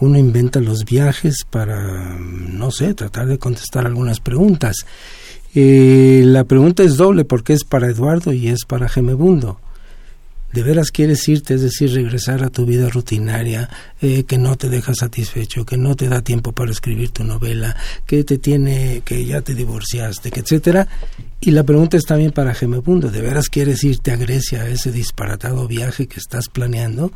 Uno 0.00 0.18
inventa 0.18 0.58
los 0.58 0.84
viajes 0.84 1.44
para, 1.48 2.18
no 2.18 2.72
sé, 2.72 2.92
tratar 2.94 3.28
de 3.28 3.38
contestar 3.38 3.86
algunas 3.86 4.18
preguntas. 4.18 4.74
Eh, 5.54 6.22
la 6.24 6.42
pregunta 6.42 6.82
es 6.82 6.96
doble 6.96 7.24
porque 7.24 7.52
es 7.52 7.62
para 7.62 7.86
Eduardo 7.86 8.32
y 8.32 8.48
es 8.48 8.64
para 8.64 8.88
Gemebundo. 8.88 9.60
¿De 10.52 10.64
veras 10.64 10.90
quieres 10.90 11.28
irte, 11.28 11.54
es 11.54 11.62
decir, 11.62 11.92
regresar 11.92 12.42
a 12.42 12.50
tu 12.50 12.66
vida 12.66 12.88
rutinaria, 12.88 13.70
eh, 14.00 14.24
que 14.24 14.38
no 14.38 14.56
te 14.56 14.68
deja 14.68 14.92
satisfecho, 14.92 15.64
que 15.64 15.76
no 15.76 15.94
te 15.94 16.08
da 16.08 16.22
tiempo 16.22 16.50
para 16.50 16.72
escribir 16.72 17.10
tu 17.10 17.22
novela, 17.22 17.76
que 18.06 18.24
te 18.24 18.38
tiene, 18.38 19.02
que 19.04 19.24
ya 19.24 19.40
te 19.40 19.54
divorciaste, 19.54 20.32
etcétera? 20.34 20.88
Y 21.40 21.52
la 21.52 21.62
pregunta 21.62 21.96
es 21.96 22.04
también 22.04 22.32
para 22.32 22.54
Gemebundo, 22.54 23.10
¿de 23.10 23.22
veras 23.22 23.48
quieres 23.48 23.84
irte 23.84 24.10
a 24.10 24.16
Grecia 24.16 24.62
a 24.62 24.68
ese 24.68 24.90
disparatado 24.90 25.68
viaje 25.68 26.08
que 26.08 26.18
estás 26.18 26.48
planeando? 26.48 27.12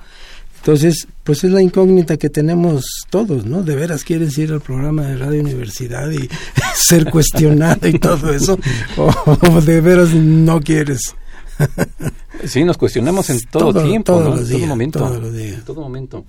Entonces, 0.58 1.08
pues 1.24 1.42
es 1.42 1.50
la 1.50 1.60
incógnita 1.60 2.16
que 2.16 2.30
tenemos 2.30 2.84
todos, 3.10 3.44
¿no? 3.44 3.64
¿De 3.64 3.74
veras 3.74 4.04
quieres 4.04 4.38
ir 4.38 4.52
al 4.52 4.60
programa 4.60 5.02
de 5.02 5.16
Radio 5.16 5.40
Universidad 5.40 6.08
y 6.12 6.28
ser 6.76 7.10
cuestionado 7.10 7.88
y 7.88 7.98
todo 7.98 8.32
eso? 8.32 8.56
¿O 8.96 9.60
de 9.60 9.80
veras 9.80 10.14
no 10.14 10.60
quieres? 10.60 11.16
sí, 12.44 12.62
nos 12.62 12.78
cuestionamos 12.78 13.28
en 13.30 13.40
todo, 13.50 13.82
tiempo, 13.82 14.20
¿no? 14.20 14.38
en 14.38 14.46
todo 14.46 14.66
momento. 14.66 15.14
En 15.36 15.64
todo 15.64 15.80
momento. 15.80 16.24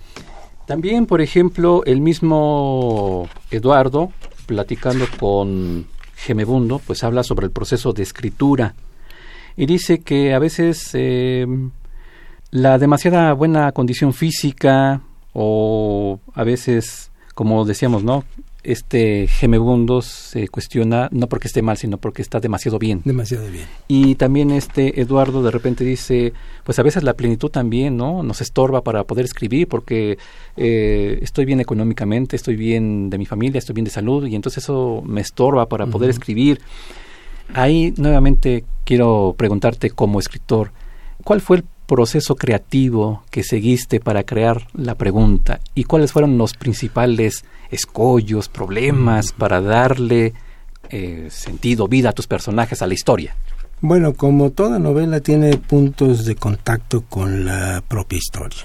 También, 0.65 1.05
por 1.05 1.21
ejemplo, 1.21 1.83
el 1.85 2.01
mismo 2.01 3.29
Eduardo, 3.51 4.11
platicando 4.47 5.05
con 5.19 5.85
Gemebundo, 6.23 6.79
pues 6.79 7.03
habla 7.03 7.23
sobre 7.23 7.45
el 7.45 7.51
proceso 7.51 7.91
de 7.91 8.03
escritura 8.03 8.73
y 9.57 9.65
dice 9.65 9.99
que 9.99 10.33
a 10.33 10.39
veces 10.39 10.91
eh, 10.93 11.45
la 12.51 12.77
demasiada 12.77 13.33
buena 13.33 13.71
condición 13.73 14.13
física 14.13 15.01
o 15.33 16.19
a 16.33 16.43
veces, 16.43 17.11
como 17.35 17.65
decíamos, 17.65 18.03
¿no? 18.03 18.23
Este 18.63 19.27
Gemebundo 19.27 20.01
se 20.01 20.47
cuestiona 20.47 21.09
no 21.11 21.27
porque 21.27 21.47
esté 21.47 21.61
mal, 21.61 21.77
sino 21.77 21.97
porque 21.97 22.21
está 22.21 22.39
demasiado 22.39 22.79
bien. 22.79 23.01
Demasiado 23.03 23.49
bien. 23.49 23.65
Y 23.87 24.15
también 24.15 24.51
este 24.51 25.01
Eduardo 25.01 25.43
de 25.43 25.51
repente 25.51 25.83
dice, 25.83 26.33
pues 26.63 26.79
a 26.79 26.83
veces 26.83 27.03
la 27.03 27.13
plenitud 27.13 27.49
también, 27.49 27.97
¿no? 27.97 28.23
Nos 28.23 28.41
estorba 28.41 28.81
para 28.81 29.03
poder 29.03 29.25
escribir 29.25 29.67
porque 29.67 30.17
eh, 30.55 31.19
estoy 31.21 31.45
bien 31.45 31.59
económicamente, 31.59 32.35
estoy 32.35 32.55
bien 32.55 33.09
de 33.09 33.17
mi 33.17 33.25
familia, 33.25 33.59
estoy 33.59 33.73
bien 33.73 33.85
de 33.85 33.91
salud 33.91 34.25
y 34.25 34.35
entonces 34.35 34.63
eso 34.63 35.03
me 35.05 35.21
estorba 35.21 35.67
para 35.67 35.85
poder 35.87 36.09
escribir. 36.09 36.61
Ahí 37.53 37.93
nuevamente 37.97 38.63
quiero 38.85 39.35
preguntarte 39.37 39.89
como 39.89 40.19
escritor, 40.19 40.71
¿cuál 41.23 41.41
fue 41.41 41.57
el 41.57 41.63
proceso 41.93 42.35
creativo 42.35 43.23
que 43.29 43.43
seguiste 43.43 43.99
para 43.99 44.23
crear 44.23 44.65
la 44.73 44.95
pregunta 44.95 45.59
y 45.75 45.83
cuáles 45.83 46.11
fueron 46.11 46.39
los 46.39 46.53
principales 46.55 47.45
escollos, 47.69 48.49
problemas 48.49 49.31
para 49.31 49.61
darle 49.61 50.33
eh, 50.89 51.27
sentido, 51.29 51.87
vida 51.87 52.09
a 52.09 52.13
tus 52.13 52.25
personajes, 52.25 52.81
a 52.81 52.87
la 52.87 52.95
historia? 52.95 53.35
Bueno, 53.79 54.15
como 54.15 54.49
toda 54.49 54.79
novela 54.79 55.19
tiene 55.19 55.55
puntos 55.57 56.25
de 56.25 56.33
contacto 56.33 57.03
con 57.07 57.45
la 57.45 57.83
propia 57.87 58.17
historia 58.17 58.63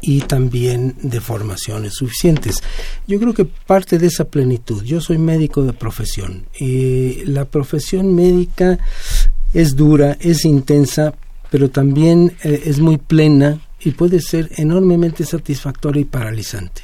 y 0.00 0.20
también 0.20 0.94
de 1.02 1.20
formaciones 1.20 1.94
suficientes. 1.94 2.62
Yo 3.08 3.18
creo 3.18 3.34
que 3.34 3.46
parte 3.46 3.98
de 3.98 4.06
esa 4.06 4.26
plenitud, 4.26 4.84
yo 4.84 5.00
soy 5.00 5.18
médico 5.18 5.64
de 5.64 5.72
profesión 5.72 6.46
y 6.56 7.24
la 7.24 7.46
profesión 7.46 8.14
médica 8.14 8.78
es 9.54 9.74
dura, 9.74 10.16
es 10.20 10.44
intensa, 10.44 11.14
pero 11.50 11.70
también 11.70 12.32
eh, 12.42 12.62
es 12.66 12.80
muy 12.80 12.96
plena 12.96 13.60
y 13.80 13.90
puede 13.92 14.20
ser 14.20 14.50
enormemente 14.56 15.24
satisfactoria 15.24 16.02
y 16.02 16.04
paralizante. 16.04 16.82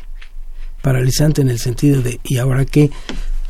Paralizante 0.82 1.42
en 1.42 1.48
el 1.48 1.58
sentido 1.58 2.02
de, 2.02 2.20
¿y 2.24 2.38
ahora 2.38 2.64
qué? 2.64 2.90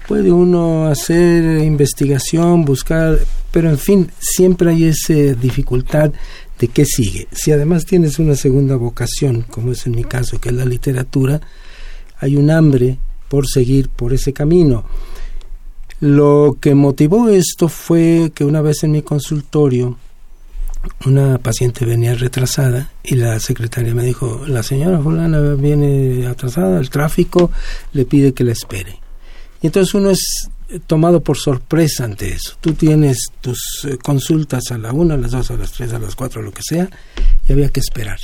Puede 0.06 0.30
uno 0.30 0.86
hacer 0.86 1.62
investigación, 1.64 2.64
buscar, 2.64 3.18
pero 3.50 3.70
en 3.70 3.78
fin, 3.78 4.10
siempre 4.20 4.70
hay 4.70 4.84
esa 4.84 5.14
dificultad 5.14 6.12
de 6.58 6.68
qué 6.68 6.84
sigue. 6.84 7.26
Si 7.32 7.50
además 7.50 7.84
tienes 7.84 8.18
una 8.18 8.36
segunda 8.36 8.76
vocación, 8.76 9.42
como 9.50 9.72
es 9.72 9.86
en 9.86 9.96
mi 9.96 10.04
caso, 10.04 10.40
que 10.40 10.50
es 10.50 10.54
la 10.54 10.64
literatura, 10.64 11.40
hay 12.18 12.36
un 12.36 12.50
hambre 12.50 12.98
por 13.28 13.46
seguir 13.48 13.88
por 13.88 14.12
ese 14.12 14.32
camino. 14.32 14.84
Lo 15.98 16.58
que 16.60 16.74
motivó 16.74 17.28
esto 17.28 17.68
fue 17.68 18.30
que 18.34 18.44
una 18.44 18.60
vez 18.60 18.84
en 18.84 18.92
mi 18.92 19.02
consultorio 19.02 19.98
una 21.04 21.38
paciente 21.38 21.84
venía 21.84 22.14
retrasada 22.14 22.90
y 23.02 23.16
la 23.16 23.38
secretaria 23.40 23.94
me 23.94 24.04
dijo, 24.04 24.42
la 24.46 24.62
señora 24.62 24.98
fulana 25.00 25.40
viene 25.54 26.26
atrasada, 26.26 26.78
el 26.78 26.90
tráfico 26.90 27.50
le 27.92 28.04
pide 28.04 28.34
que 28.34 28.44
la 28.44 28.52
espere. 28.52 28.98
Y 29.62 29.66
entonces 29.66 29.94
uno 29.94 30.10
es 30.10 30.48
tomado 30.86 31.20
por 31.20 31.36
sorpresa 31.36 32.04
ante 32.04 32.32
eso. 32.32 32.56
Tú 32.60 32.74
tienes 32.74 33.28
tus 33.40 33.84
eh, 33.84 33.98
consultas 34.02 34.70
a 34.70 34.78
la 34.78 34.92
una, 34.92 35.14
a 35.14 35.16
las 35.16 35.30
dos, 35.30 35.50
a 35.50 35.56
las 35.56 35.72
tres, 35.72 35.92
a 35.92 35.98
las 35.98 36.16
cuatro, 36.16 36.42
lo 36.42 36.52
que 36.52 36.62
sea, 36.62 36.88
y 37.48 37.52
había 37.52 37.68
que 37.68 37.80
esperar. 37.80 38.18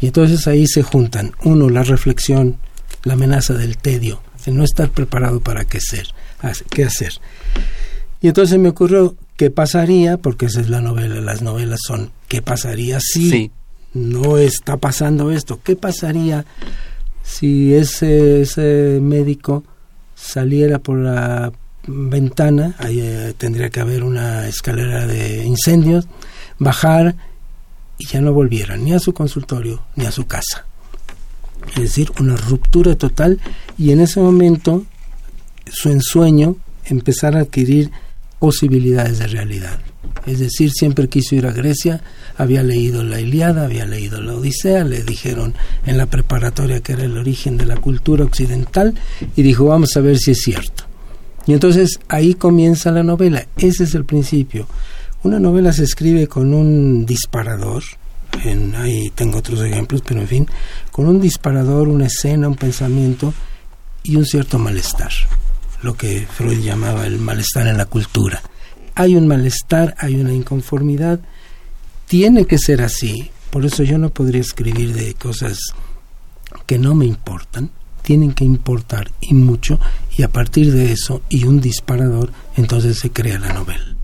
Y 0.00 0.06
entonces 0.06 0.46
ahí 0.48 0.66
se 0.66 0.82
juntan, 0.82 1.32
uno, 1.44 1.70
la 1.70 1.82
reflexión, 1.82 2.58
la 3.04 3.14
amenaza 3.14 3.54
del 3.54 3.78
tedio, 3.78 4.22
de 4.44 4.52
no 4.52 4.64
estar 4.64 4.90
preparado 4.90 5.40
para 5.40 5.64
qué 5.64 5.78
hacer. 5.78 6.08
Qué 6.70 6.84
hacer. 6.84 7.14
Y 8.20 8.28
entonces 8.28 8.58
me 8.58 8.68
ocurrió, 8.68 9.16
¿Qué 9.36 9.50
pasaría? 9.50 10.16
Porque 10.18 10.46
esa 10.46 10.60
es 10.60 10.68
la 10.68 10.80
novela. 10.80 11.20
Las 11.20 11.42
novelas 11.42 11.80
son 11.86 12.12
¿qué 12.28 12.40
pasaría 12.40 13.00
si 13.00 13.50
no 13.92 14.38
está 14.38 14.76
pasando 14.76 15.30
esto? 15.32 15.60
¿Qué 15.62 15.76
pasaría 15.76 16.44
si 17.22 17.74
ese, 17.74 18.42
ese 18.42 18.98
médico 19.02 19.64
saliera 20.14 20.78
por 20.78 20.98
la 20.98 21.52
ventana? 21.86 22.76
Ahí 22.78 23.00
eh, 23.00 23.34
tendría 23.36 23.70
que 23.70 23.80
haber 23.80 24.04
una 24.04 24.46
escalera 24.46 25.06
de 25.06 25.44
incendios, 25.44 26.06
bajar 26.58 27.16
y 27.98 28.06
ya 28.06 28.20
no 28.20 28.32
volviera 28.32 28.76
ni 28.76 28.92
a 28.92 29.00
su 29.00 29.14
consultorio 29.14 29.82
ni 29.96 30.06
a 30.06 30.12
su 30.12 30.26
casa. 30.26 30.66
Es 31.70 31.82
decir, 31.82 32.12
una 32.20 32.36
ruptura 32.36 32.94
total 32.94 33.40
y 33.78 33.90
en 33.90 34.00
ese 34.00 34.20
momento 34.20 34.84
su 35.70 35.88
ensueño 35.88 36.56
empezar 36.84 37.36
a 37.36 37.40
adquirir 37.40 37.90
posibilidades 38.44 39.20
de 39.20 39.26
realidad. 39.26 39.80
Es 40.26 40.38
decir, 40.38 40.70
siempre 40.70 41.08
quiso 41.08 41.34
ir 41.34 41.46
a 41.46 41.52
Grecia, 41.52 42.02
había 42.36 42.62
leído 42.62 43.02
la 43.02 43.18
Iliada, 43.18 43.64
había 43.64 43.86
leído 43.86 44.20
la 44.20 44.34
Odisea, 44.34 44.84
le 44.84 45.02
dijeron 45.02 45.54
en 45.86 45.96
la 45.96 46.04
preparatoria 46.04 46.80
que 46.80 46.92
era 46.92 47.04
el 47.04 47.16
origen 47.16 47.56
de 47.56 47.64
la 47.64 47.78
cultura 47.78 48.22
occidental 48.22 48.92
y 49.34 49.40
dijo, 49.40 49.64
vamos 49.64 49.96
a 49.96 50.00
ver 50.00 50.18
si 50.18 50.32
es 50.32 50.42
cierto. 50.42 50.84
Y 51.46 51.54
entonces 51.54 51.98
ahí 52.08 52.34
comienza 52.34 52.90
la 52.90 53.02
novela, 53.02 53.46
ese 53.56 53.84
es 53.84 53.94
el 53.94 54.04
principio. 54.04 54.66
Una 55.22 55.38
novela 55.38 55.72
se 55.72 55.84
escribe 55.84 56.26
con 56.26 56.52
un 56.52 57.06
disparador, 57.06 57.82
en, 58.44 58.74
ahí 58.74 59.10
tengo 59.14 59.38
otros 59.38 59.62
ejemplos, 59.62 60.02
pero 60.06 60.20
en 60.20 60.28
fin, 60.28 60.46
con 60.92 61.06
un 61.06 61.18
disparador, 61.18 61.88
una 61.88 62.08
escena, 62.08 62.46
un 62.46 62.56
pensamiento 62.56 63.32
y 64.02 64.16
un 64.16 64.26
cierto 64.26 64.58
malestar 64.58 65.12
lo 65.82 65.94
que 65.94 66.26
Freud 66.26 66.60
llamaba 66.60 67.06
el 67.06 67.18
malestar 67.18 67.66
en 67.66 67.76
la 67.76 67.86
cultura. 67.86 68.42
Hay 68.94 69.16
un 69.16 69.26
malestar, 69.26 69.94
hay 69.98 70.16
una 70.16 70.32
inconformidad, 70.32 71.20
tiene 72.06 72.46
que 72.46 72.58
ser 72.58 72.82
así, 72.82 73.30
por 73.50 73.64
eso 73.64 73.82
yo 73.82 73.98
no 73.98 74.10
podría 74.10 74.40
escribir 74.40 74.92
de 74.94 75.14
cosas 75.14 75.58
que 76.66 76.78
no 76.78 76.94
me 76.94 77.06
importan, 77.06 77.70
tienen 78.02 78.32
que 78.32 78.44
importar 78.44 79.10
y 79.20 79.34
mucho. 79.34 79.78
Y 80.16 80.22
a 80.22 80.28
partir 80.28 80.72
de 80.72 80.92
eso 80.92 81.22
y 81.28 81.44
un 81.44 81.60
disparador 81.60 82.30
entonces 82.56 82.98
se 82.98 83.10
crea 83.10 83.38
la 83.38 83.52
novela. 83.52 83.96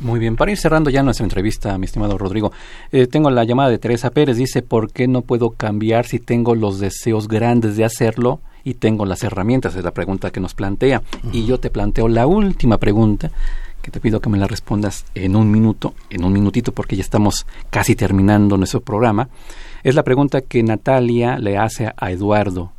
Muy 0.00 0.20
bien, 0.20 0.36
para 0.36 0.52
ir 0.52 0.58
cerrando 0.58 0.90
ya 0.90 1.02
nuestra 1.02 1.24
entrevista, 1.24 1.76
mi 1.76 1.86
estimado 1.86 2.16
Rodrigo, 2.18 2.52
eh, 2.92 3.08
tengo 3.08 3.30
la 3.30 3.42
llamada 3.42 3.70
de 3.70 3.78
Teresa 3.78 4.10
Pérez, 4.10 4.36
dice, 4.36 4.62
¿por 4.62 4.92
qué 4.92 5.08
no 5.08 5.22
puedo 5.22 5.50
cambiar 5.50 6.06
si 6.06 6.20
tengo 6.20 6.54
los 6.54 6.78
deseos 6.78 7.26
grandes 7.26 7.76
de 7.76 7.84
hacerlo 7.84 8.40
y 8.64 8.74
tengo 8.74 9.06
las 9.06 9.22
herramientas? 9.22 9.74
Es 9.74 9.84
la 9.84 9.92
pregunta 9.92 10.30
que 10.30 10.40
nos 10.40 10.54
plantea. 10.54 11.02
Y 11.32 11.46
yo 11.46 11.58
te 11.58 11.70
planteo 11.70 12.08
la 12.08 12.26
última 12.26 12.78
pregunta, 12.78 13.30
que 13.82 13.90
te 13.90 14.00
pido 14.00 14.20
que 14.20 14.28
me 14.28 14.38
la 14.38 14.46
respondas 14.46 15.04
en 15.14 15.36
un 15.36 15.50
minuto, 15.50 15.94
en 16.10 16.24
un 16.24 16.32
minutito, 16.32 16.72
porque 16.72 16.96
ya 16.96 17.02
estamos 17.02 17.46
casi 17.70 17.94
terminando 17.96 18.56
nuestro 18.56 18.80
programa. 18.80 19.28
Es 19.82 19.94
la 19.94 20.02
pregunta 20.02 20.40
que 20.40 20.62
Natalia 20.62 21.38
le 21.38 21.56
hace 21.56 21.92
a 21.96 22.10
Eduardo. 22.10 22.72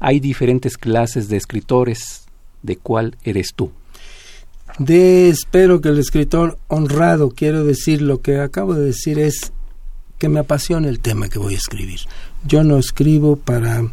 Hay 0.00 0.20
diferentes 0.20 0.76
clases 0.76 1.28
de 1.28 1.36
escritores, 1.36 2.26
¿de 2.62 2.76
cuál 2.76 3.16
eres 3.24 3.54
tú? 3.54 3.70
de 4.78 5.28
espero 5.28 5.80
que 5.80 5.88
el 5.88 5.98
escritor 5.98 6.58
honrado, 6.68 7.30
quiero 7.30 7.64
decir, 7.64 8.02
lo 8.02 8.20
que 8.20 8.40
acabo 8.40 8.74
de 8.74 8.86
decir 8.86 9.18
es 9.18 9.52
que 10.18 10.28
me 10.28 10.40
apasiona 10.40 10.88
el 10.88 11.00
tema 11.00 11.28
que 11.28 11.38
voy 11.38 11.54
a 11.54 11.58
escribir. 11.58 12.00
Yo 12.46 12.64
no 12.64 12.78
escribo 12.78 13.36
para 13.36 13.84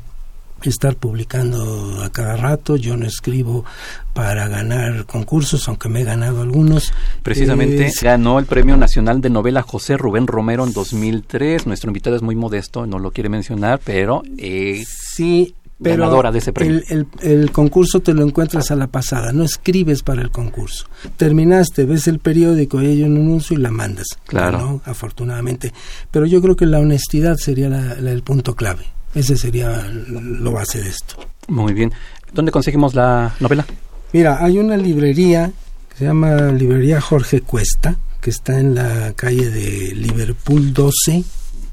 estar 0.69 0.95
publicando 0.95 2.03
a 2.03 2.11
cada 2.11 2.35
rato, 2.35 2.75
yo 2.75 2.97
no 2.97 3.05
escribo 3.05 3.65
para 4.13 4.47
ganar 4.47 5.05
concursos, 5.05 5.67
aunque 5.67 5.89
me 5.89 6.01
he 6.01 6.03
ganado 6.03 6.41
algunos. 6.41 6.93
Precisamente 7.23 7.91
ganó 8.01 8.39
el 8.39 8.45
Premio 8.45 8.77
Nacional 8.77 9.21
de 9.21 9.29
Novela 9.29 9.61
José 9.61 9.97
Rubén 9.97 10.27
Romero 10.27 10.65
en 10.65 10.73
2003. 10.73 11.67
Nuestro 11.67 11.89
invitado 11.89 12.15
es 12.15 12.21
muy 12.21 12.35
modesto, 12.35 12.85
no 12.85 12.99
lo 12.99 13.11
quiere 13.11 13.29
mencionar, 13.29 13.79
pero... 13.83 14.23
Eh, 14.37 14.83
sí, 14.87 15.55
pero 15.81 16.31
de 16.31 16.37
ese 16.37 16.53
premio. 16.53 16.81
El, 17.21 17.51
concurso 17.51 18.01
te 18.01 18.13
lo 18.13 18.23
encuentras 18.23 18.69
a 18.71 18.75
la 18.75 18.87
pasada, 18.87 19.31
no 19.31 19.43
escribes 19.43 20.03
para 20.03 20.21
el 20.21 20.29
concurso. 20.29 20.85
Terminaste, 21.17 21.85
ves 21.85 22.07
el 22.07 22.19
periódico, 22.19 22.81
y 22.81 22.87
hay 22.87 23.03
un 23.03 23.17
anuncio 23.17 23.57
y 23.57 23.61
la 23.61 23.71
mandas. 23.71 24.07
Claro. 24.27 24.81
Afortunadamente. 24.85 25.73
Pero 26.11 26.25
yo 26.25 26.41
creo 26.41 26.55
que 26.55 26.65
la 26.65 26.79
honestidad 26.79 27.37
sería 27.37 27.67
el 27.67 28.23
punto 28.23 28.55
clave. 28.55 28.85
Ese 29.13 29.35
sería 29.37 29.87
lo 29.87 30.51
base 30.51 30.81
de 30.81 30.89
esto. 30.89 31.15
Muy 31.47 31.73
bien. 31.73 31.91
¿Dónde 32.33 32.51
conseguimos 32.51 32.93
la 32.93 33.35
novela? 33.39 33.65
Mira, 34.13 34.43
hay 34.43 34.57
una 34.57 34.77
librería 34.77 35.51
que 35.89 35.97
se 35.97 36.05
llama 36.05 36.51
Librería 36.51 37.01
Jorge 37.01 37.41
Cuesta, 37.41 37.97
que 38.21 38.29
está 38.29 38.59
en 38.59 38.75
la 38.75 39.13
calle 39.13 39.49
de 39.49 39.93
Liverpool 39.95 40.73
12, 40.73 41.23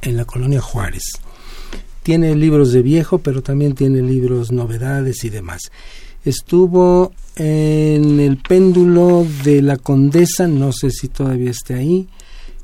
en 0.03 0.17
la 0.17 0.25
colonia 0.25 0.61
Juárez 0.61 1.05
tiene 2.09 2.35
libros 2.35 2.73
de 2.73 2.81
viejo, 2.81 3.19
pero 3.19 3.43
también 3.43 3.75
tiene 3.75 4.01
libros 4.01 4.51
novedades 4.51 5.25
y 5.25 5.29
demás. 5.29 5.61
Estuvo 6.25 7.13
en 7.37 8.19
el 8.19 8.39
péndulo 8.39 9.27
de 9.45 9.61
la 9.61 9.77
Condesa, 9.77 10.49
no 10.49 10.73
sé 10.73 10.91
si 10.91 11.09
todavía 11.09 11.51
esté 11.51 11.75
ahí, 11.75 12.09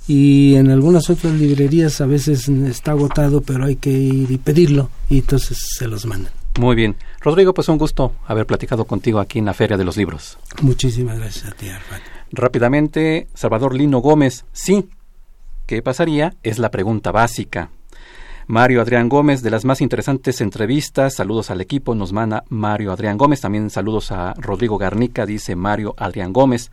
y 0.06 0.54
en 0.56 0.70
algunas 0.70 1.08
otras 1.10 1.32
librerías 1.34 2.00
a 2.00 2.06
veces 2.06 2.48
está 2.48 2.92
agotado, 2.92 3.40
pero 3.40 3.64
hay 3.64 3.76
que 3.76 3.90
ir 3.90 4.30
y 4.30 4.38
pedirlo, 4.38 4.90
y 5.08 5.18
entonces 5.18 5.58
se 5.76 5.88
los 5.88 6.06
mandan. 6.06 6.32
Muy 6.58 6.76
bien. 6.76 6.96
Rodrigo, 7.20 7.52
pues 7.52 7.68
un 7.68 7.78
gusto 7.78 8.12
haber 8.26 8.46
platicado 8.46 8.84
contigo 8.84 9.18
aquí 9.18 9.38
en 9.38 9.46
la 9.46 9.54
Feria 9.54 9.76
de 9.76 9.84
los 9.84 9.96
Libros. 9.96 10.38
Muchísimas 10.62 11.18
gracias 11.18 11.46
a 11.46 11.52
ti, 11.52 11.68
Arfan. 11.68 12.00
Rápidamente, 12.30 13.28
Salvador 13.34 13.74
Lino 13.74 13.98
Gómez, 13.98 14.44
sí. 14.52 14.88
¿Qué 15.66 15.82
pasaría? 15.82 16.34
Es 16.42 16.58
la 16.58 16.70
pregunta 16.70 17.10
básica. 17.10 17.70
Mario 18.46 18.82
Adrián 18.82 19.08
Gómez, 19.08 19.42
de 19.42 19.50
las 19.50 19.64
más 19.64 19.80
interesantes 19.80 20.42
entrevistas. 20.42 21.14
Saludos 21.14 21.50
al 21.50 21.62
equipo, 21.62 21.94
nos 21.94 22.12
manda 22.12 22.44
Mario 22.50 22.92
Adrián 22.92 23.16
Gómez. 23.16 23.40
También 23.40 23.70
saludos 23.70 24.12
a 24.12 24.34
Rodrigo 24.34 24.76
Garnica, 24.76 25.24
dice 25.24 25.56
Mario 25.56 25.94
Adrián 25.96 26.32
Gómez. 26.32 26.70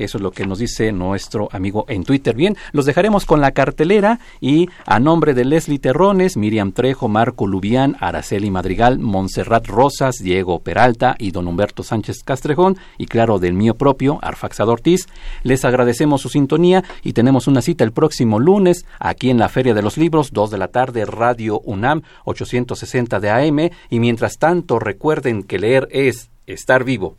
Eso 0.00 0.16
es 0.16 0.22
lo 0.22 0.30
que 0.30 0.46
nos 0.46 0.58
dice 0.58 0.92
nuestro 0.92 1.50
amigo 1.52 1.84
en 1.88 2.04
Twitter. 2.04 2.34
Bien, 2.34 2.56
los 2.72 2.86
dejaremos 2.86 3.26
con 3.26 3.42
la 3.42 3.52
cartelera 3.52 4.18
y 4.40 4.68
a 4.86 4.98
nombre 4.98 5.34
de 5.34 5.44
Leslie 5.44 5.78
Terrones, 5.78 6.38
Miriam 6.38 6.72
Trejo, 6.72 7.08
Marco 7.08 7.46
Lubián, 7.46 7.96
Araceli 8.00 8.50
Madrigal, 8.50 8.98
Montserrat 8.98 9.66
Rosas, 9.66 10.16
Diego 10.16 10.60
Peralta 10.60 11.16
y 11.18 11.32
don 11.32 11.46
Humberto 11.46 11.82
Sánchez 11.82 12.22
Castrejón 12.24 12.78
y 12.96 13.06
claro 13.06 13.38
del 13.38 13.52
mío 13.52 13.74
propio, 13.74 14.18
Arfaxado 14.22 14.72
Ortiz, 14.72 15.06
les 15.42 15.66
agradecemos 15.66 16.22
su 16.22 16.30
sintonía 16.30 16.82
y 17.02 17.12
tenemos 17.12 17.46
una 17.46 17.60
cita 17.60 17.84
el 17.84 17.92
próximo 17.92 18.38
lunes 18.38 18.86
aquí 18.98 19.28
en 19.28 19.38
la 19.38 19.50
Feria 19.50 19.74
de 19.74 19.82
los 19.82 19.98
Libros, 19.98 20.32
2 20.32 20.50
de 20.50 20.58
la 20.58 20.68
tarde, 20.68 21.04
Radio 21.04 21.60
UNAM, 21.60 22.02
860 22.24 23.20
de 23.20 23.30
AM 23.30 23.70
y 23.90 24.00
mientras 24.00 24.38
tanto 24.38 24.78
recuerden 24.78 25.42
que 25.42 25.58
leer 25.58 25.88
es 25.90 26.30
estar 26.46 26.84
vivo. 26.84 27.18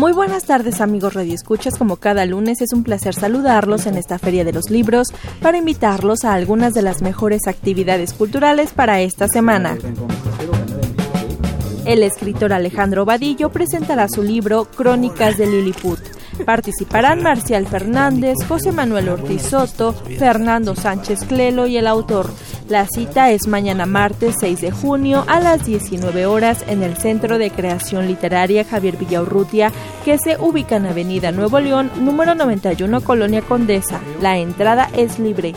Muy 0.00 0.14
buenas 0.14 0.44
tardes 0.44 0.80
amigos 0.80 1.12
radioescuchas, 1.12 1.76
como 1.76 1.96
cada 1.96 2.24
lunes 2.24 2.62
es 2.62 2.72
un 2.72 2.84
placer 2.84 3.14
saludarlos 3.14 3.84
en 3.84 3.98
esta 3.98 4.18
Feria 4.18 4.46
de 4.46 4.52
los 4.54 4.70
Libros 4.70 5.08
para 5.42 5.58
invitarlos 5.58 6.24
a 6.24 6.32
algunas 6.32 6.72
de 6.72 6.80
las 6.80 7.02
mejores 7.02 7.42
actividades 7.46 8.14
culturales 8.14 8.72
para 8.72 9.02
esta 9.02 9.28
semana. 9.28 9.76
El 11.84 12.02
escritor 12.02 12.54
Alejandro 12.54 13.04
Vadillo 13.04 13.50
presentará 13.50 14.08
su 14.08 14.22
libro 14.22 14.64
Crónicas 14.64 15.36
de 15.36 15.46
Lilliput 15.46 16.00
Participarán 16.44 17.22
Marcial 17.22 17.66
Fernández, 17.66 18.36
José 18.48 18.72
Manuel 18.72 19.08
Ortiz 19.08 19.42
Soto, 19.42 19.92
Fernando 19.92 20.74
Sánchez 20.74 21.24
Clelo 21.24 21.66
y 21.66 21.76
el 21.76 21.86
autor. 21.86 22.30
La 22.68 22.86
cita 22.86 23.30
es 23.30 23.46
mañana 23.46 23.86
martes 23.86 24.36
6 24.40 24.60
de 24.60 24.70
junio 24.70 25.24
a 25.26 25.40
las 25.40 25.66
19 25.66 26.26
horas 26.26 26.64
en 26.68 26.82
el 26.82 26.96
Centro 26.96 27.38
de 27.38 27.50
Creación 27.50 28.06
Literaria 28.06 28.64
Javier 28.64 28.96
Villaurrutia, 28.96 29.72
que 30.04 30.18
se 30.18 30.36
ubica 30.38 30.76
en 30.76 30.86
Avenida 30.86 31.32
Nuevo 31.32 31.60
León, 31.60 31.90
número 32.00 32.34
91, 32.34 33.00
Colonia 33.02 33.42
Condesa. 33.42 34.00
La 34.20 34.38
entrada 34.38 34.88
es 34.96 35.18
libre. 35.18 35.54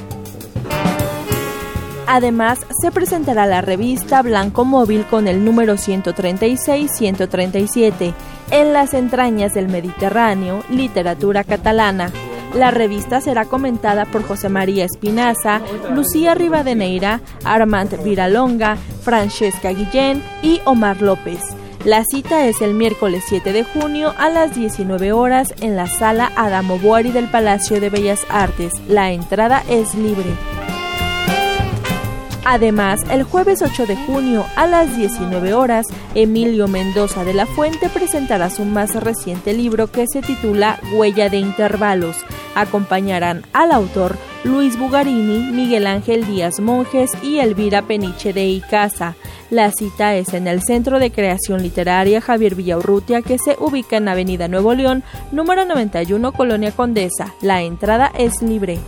Además, 2.08 2.60
se 2.82 2.91
presentará 2.91 3.46
la 3.46 3.62
revista 3.62 4.22
Blanco 4.22 4.65
Móvil 4.65 5.06
con 5.06 5.28
el 5.28 5.46
número 5.46 5.76
136-137, 5.76 8.13
En 8.54 8.72
las 8.72 8.94
entrañas 8.94 9.56
del 9.56 9.68
Mediterráneo, 9.68 10.63
literatura 10.70 11.44
catalana. 11.44 12.12
La 12.54 12.70
revista 12.70 13.20
será 13.20 13.46
comentada 13.46 14.06
por 14.06 14.22
José 14.22 14.48
María 14.48 14.86
Espinaza, 14.86 15.60
Lucía 15.92 16.36
Rivadeneira, 16.36 17.20
Armand 17.46 18.04
Viralonga, 18.04 18.78
Francesca 19.02 19.72
Guillén 19.72 20.22
y 20.44 20.62
Omar 20.66 21.02
López. 21.02 21.39
La 21.84 22.04
cita 22.04 22.46
es 22.46 22.62
el 22.62 22.76
miércoles 22.76 23.24
7 23.28 23.54
de 23.54 23.63
junio 23.63 24.13
a 24.20 24.30
las 24.30 24.54
19 24.54 25.13
horas 25.13 25.52
en 25.62 25.76
la 25.76 25.88
sala 25.88 26.32
Adamo 26.36 26.78
Boari 26.78 27.10
del 27.10 27.32
Palacio 27.32 27.82
de 27.82 27.89
Bellas 27.89 28.22
Artes. 28.30 28.72
La 28.88 29.13
entrada 29.13 29.63
es 29.68 29.96
libre. 29.96 30.30
Además, 32.45 32.99
el 33.10 33.23
jueves 33.23 33.62
8 33.62 33.86
de 33.86 33.95
junio 33.95 34.45
a 34.58 34.67
las 34.67 34.97
19 34.97 35.53
horas, 35.53 35.88
Emilio 36.13 36.67
Mendoza 36.67 37.23
de 37.23 37.34
la 37.34 37.45
Fuente 37.45 37.89
presentará 37.89 38.49
su 38.49 38.65
más 38.65 38.93
reciente 38.95 39.53
libro 39.53 39.88
que 39.88 40.08
se 40.08 40.21
titula 40.21 40.77
Huella 40.93 41.29
de 41.29 41.38
Intervalos. 41.38 42.17
Acompañarán 42.53 43.43
al 43.53 43.71
autor 43.71 44.17
Luis 44.43 44.77
Bugarini, 44.77 45.51
Miguel 45.53 45.88
Ángel 45.88 46.25
Díaz 46.25 46.60
Monjes 46.60 47.12
y 47.23 47.39
Elvira 47.39 47.84
Peniche 47.84 48.34
de 48.34 48.45
Icaza. 48.45 49.15
La 49.49 49.71
cita 49.71 50.15
es 50.15 50.34
en 50.34 50.47
el 50.47 50.62
Centro 50.62 50.99
de 50.99 51.12
Creación 51.12 51.62
Literaria 51.62 52.19
Javier 52.19 52.56
Villaurrutia 52.56 53.21
que 53.21 53.38
se 53.39 53.56
ubica 53.58 53.97
en 53.97 54.10
Avenida 54.10 54.49
Nuevo 54.49 54.73
León, 54.73 55.03
número 55.32 55.63
91, 55.63 56.34
Colonia 56.34 56.71
Condesa. 56.73 57.34
La 57.41 57.62
entrada 57.62 58.12
es 58.17 58.41
libre. 58.41 58.79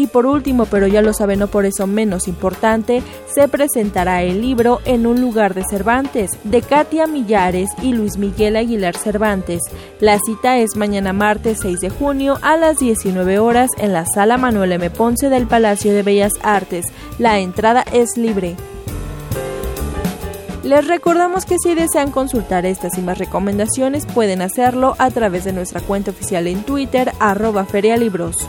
Y 0.00 0.06
por 0.06 0.24
último, 0.24 0.64
pero 0.64 0.86
ya 0.86 1.02
lo 1.02 1.12
saben, 1.12 1.40
no 1.40 1.48
por 1.48 1.66
eso 1.66 1.86
menos 1.86 2.26
importante, 2.26 3.02
se 3.26 3.48
presentará 3.48 4.22
el 4.22 4.40
libro 4.40 4.80
En 4.86 5.06
un 5.06 5.20
lugar 5.20 5.52
de 5.52 5.62
Cervantes, 5.68 6.30
de 6.42 6.62
Katia 6.62 7.06
Millares 7.06 7.68
y 7.82 7.92
Luis 7.92 8.16
Miguel 8.16 8.56
Aguilar 8.56 8.96
Cervantes. 8.96 9.60
La 10.00 10.18
cita 10.18 10.56
es 10.56 10.74
mañana 10.74 11.12
martes 11.12 11.58
6 11.60 11.80
de 11.80 11.90
junio 11.90 12.38
a 12.40 12.56
las 12.56 12.78
19 12.78 13.40
horas 13.40 13.68
en 13.76 13.92
la 13.92 14.06
sala 14.06 14.38
Manuel 14.38 14.72
M. 14.72 14.88
Ponce 14.88 15.28
del 15.28 15.46
Palacio 15.46 15.92
de 15.92 16.02
Bellas 16.02 16.32
Artes. 16.42 16.86
La 17.18 17.38
entrada 17.38 17.84
es 17.92 18.16
libre. 18.16 18.56
Les 20.64 20.86
recordamos 20.86 21.44
que 21.44 21.58
si 21.62 21.74
desean 21.74 22.10
consultar 22.10 22.64
estas 22.64 22.96
y 22.96 23.02
más 23.02 23.18
recomendaciones 23.18 24.06
pueden 24.06 24.40
hacerlo 24.40 24.94
a 24.96 25.10
través 25.10 25.44
de 25.44 25.52
nuestra 25.52 25.82
cuenta 25.82 26.10
oficial 26.10 26.46
en 26.46 26.62
Twitter 26.62 27.12
arroba 27.20 27.66
ferialibros. 27.66 28.48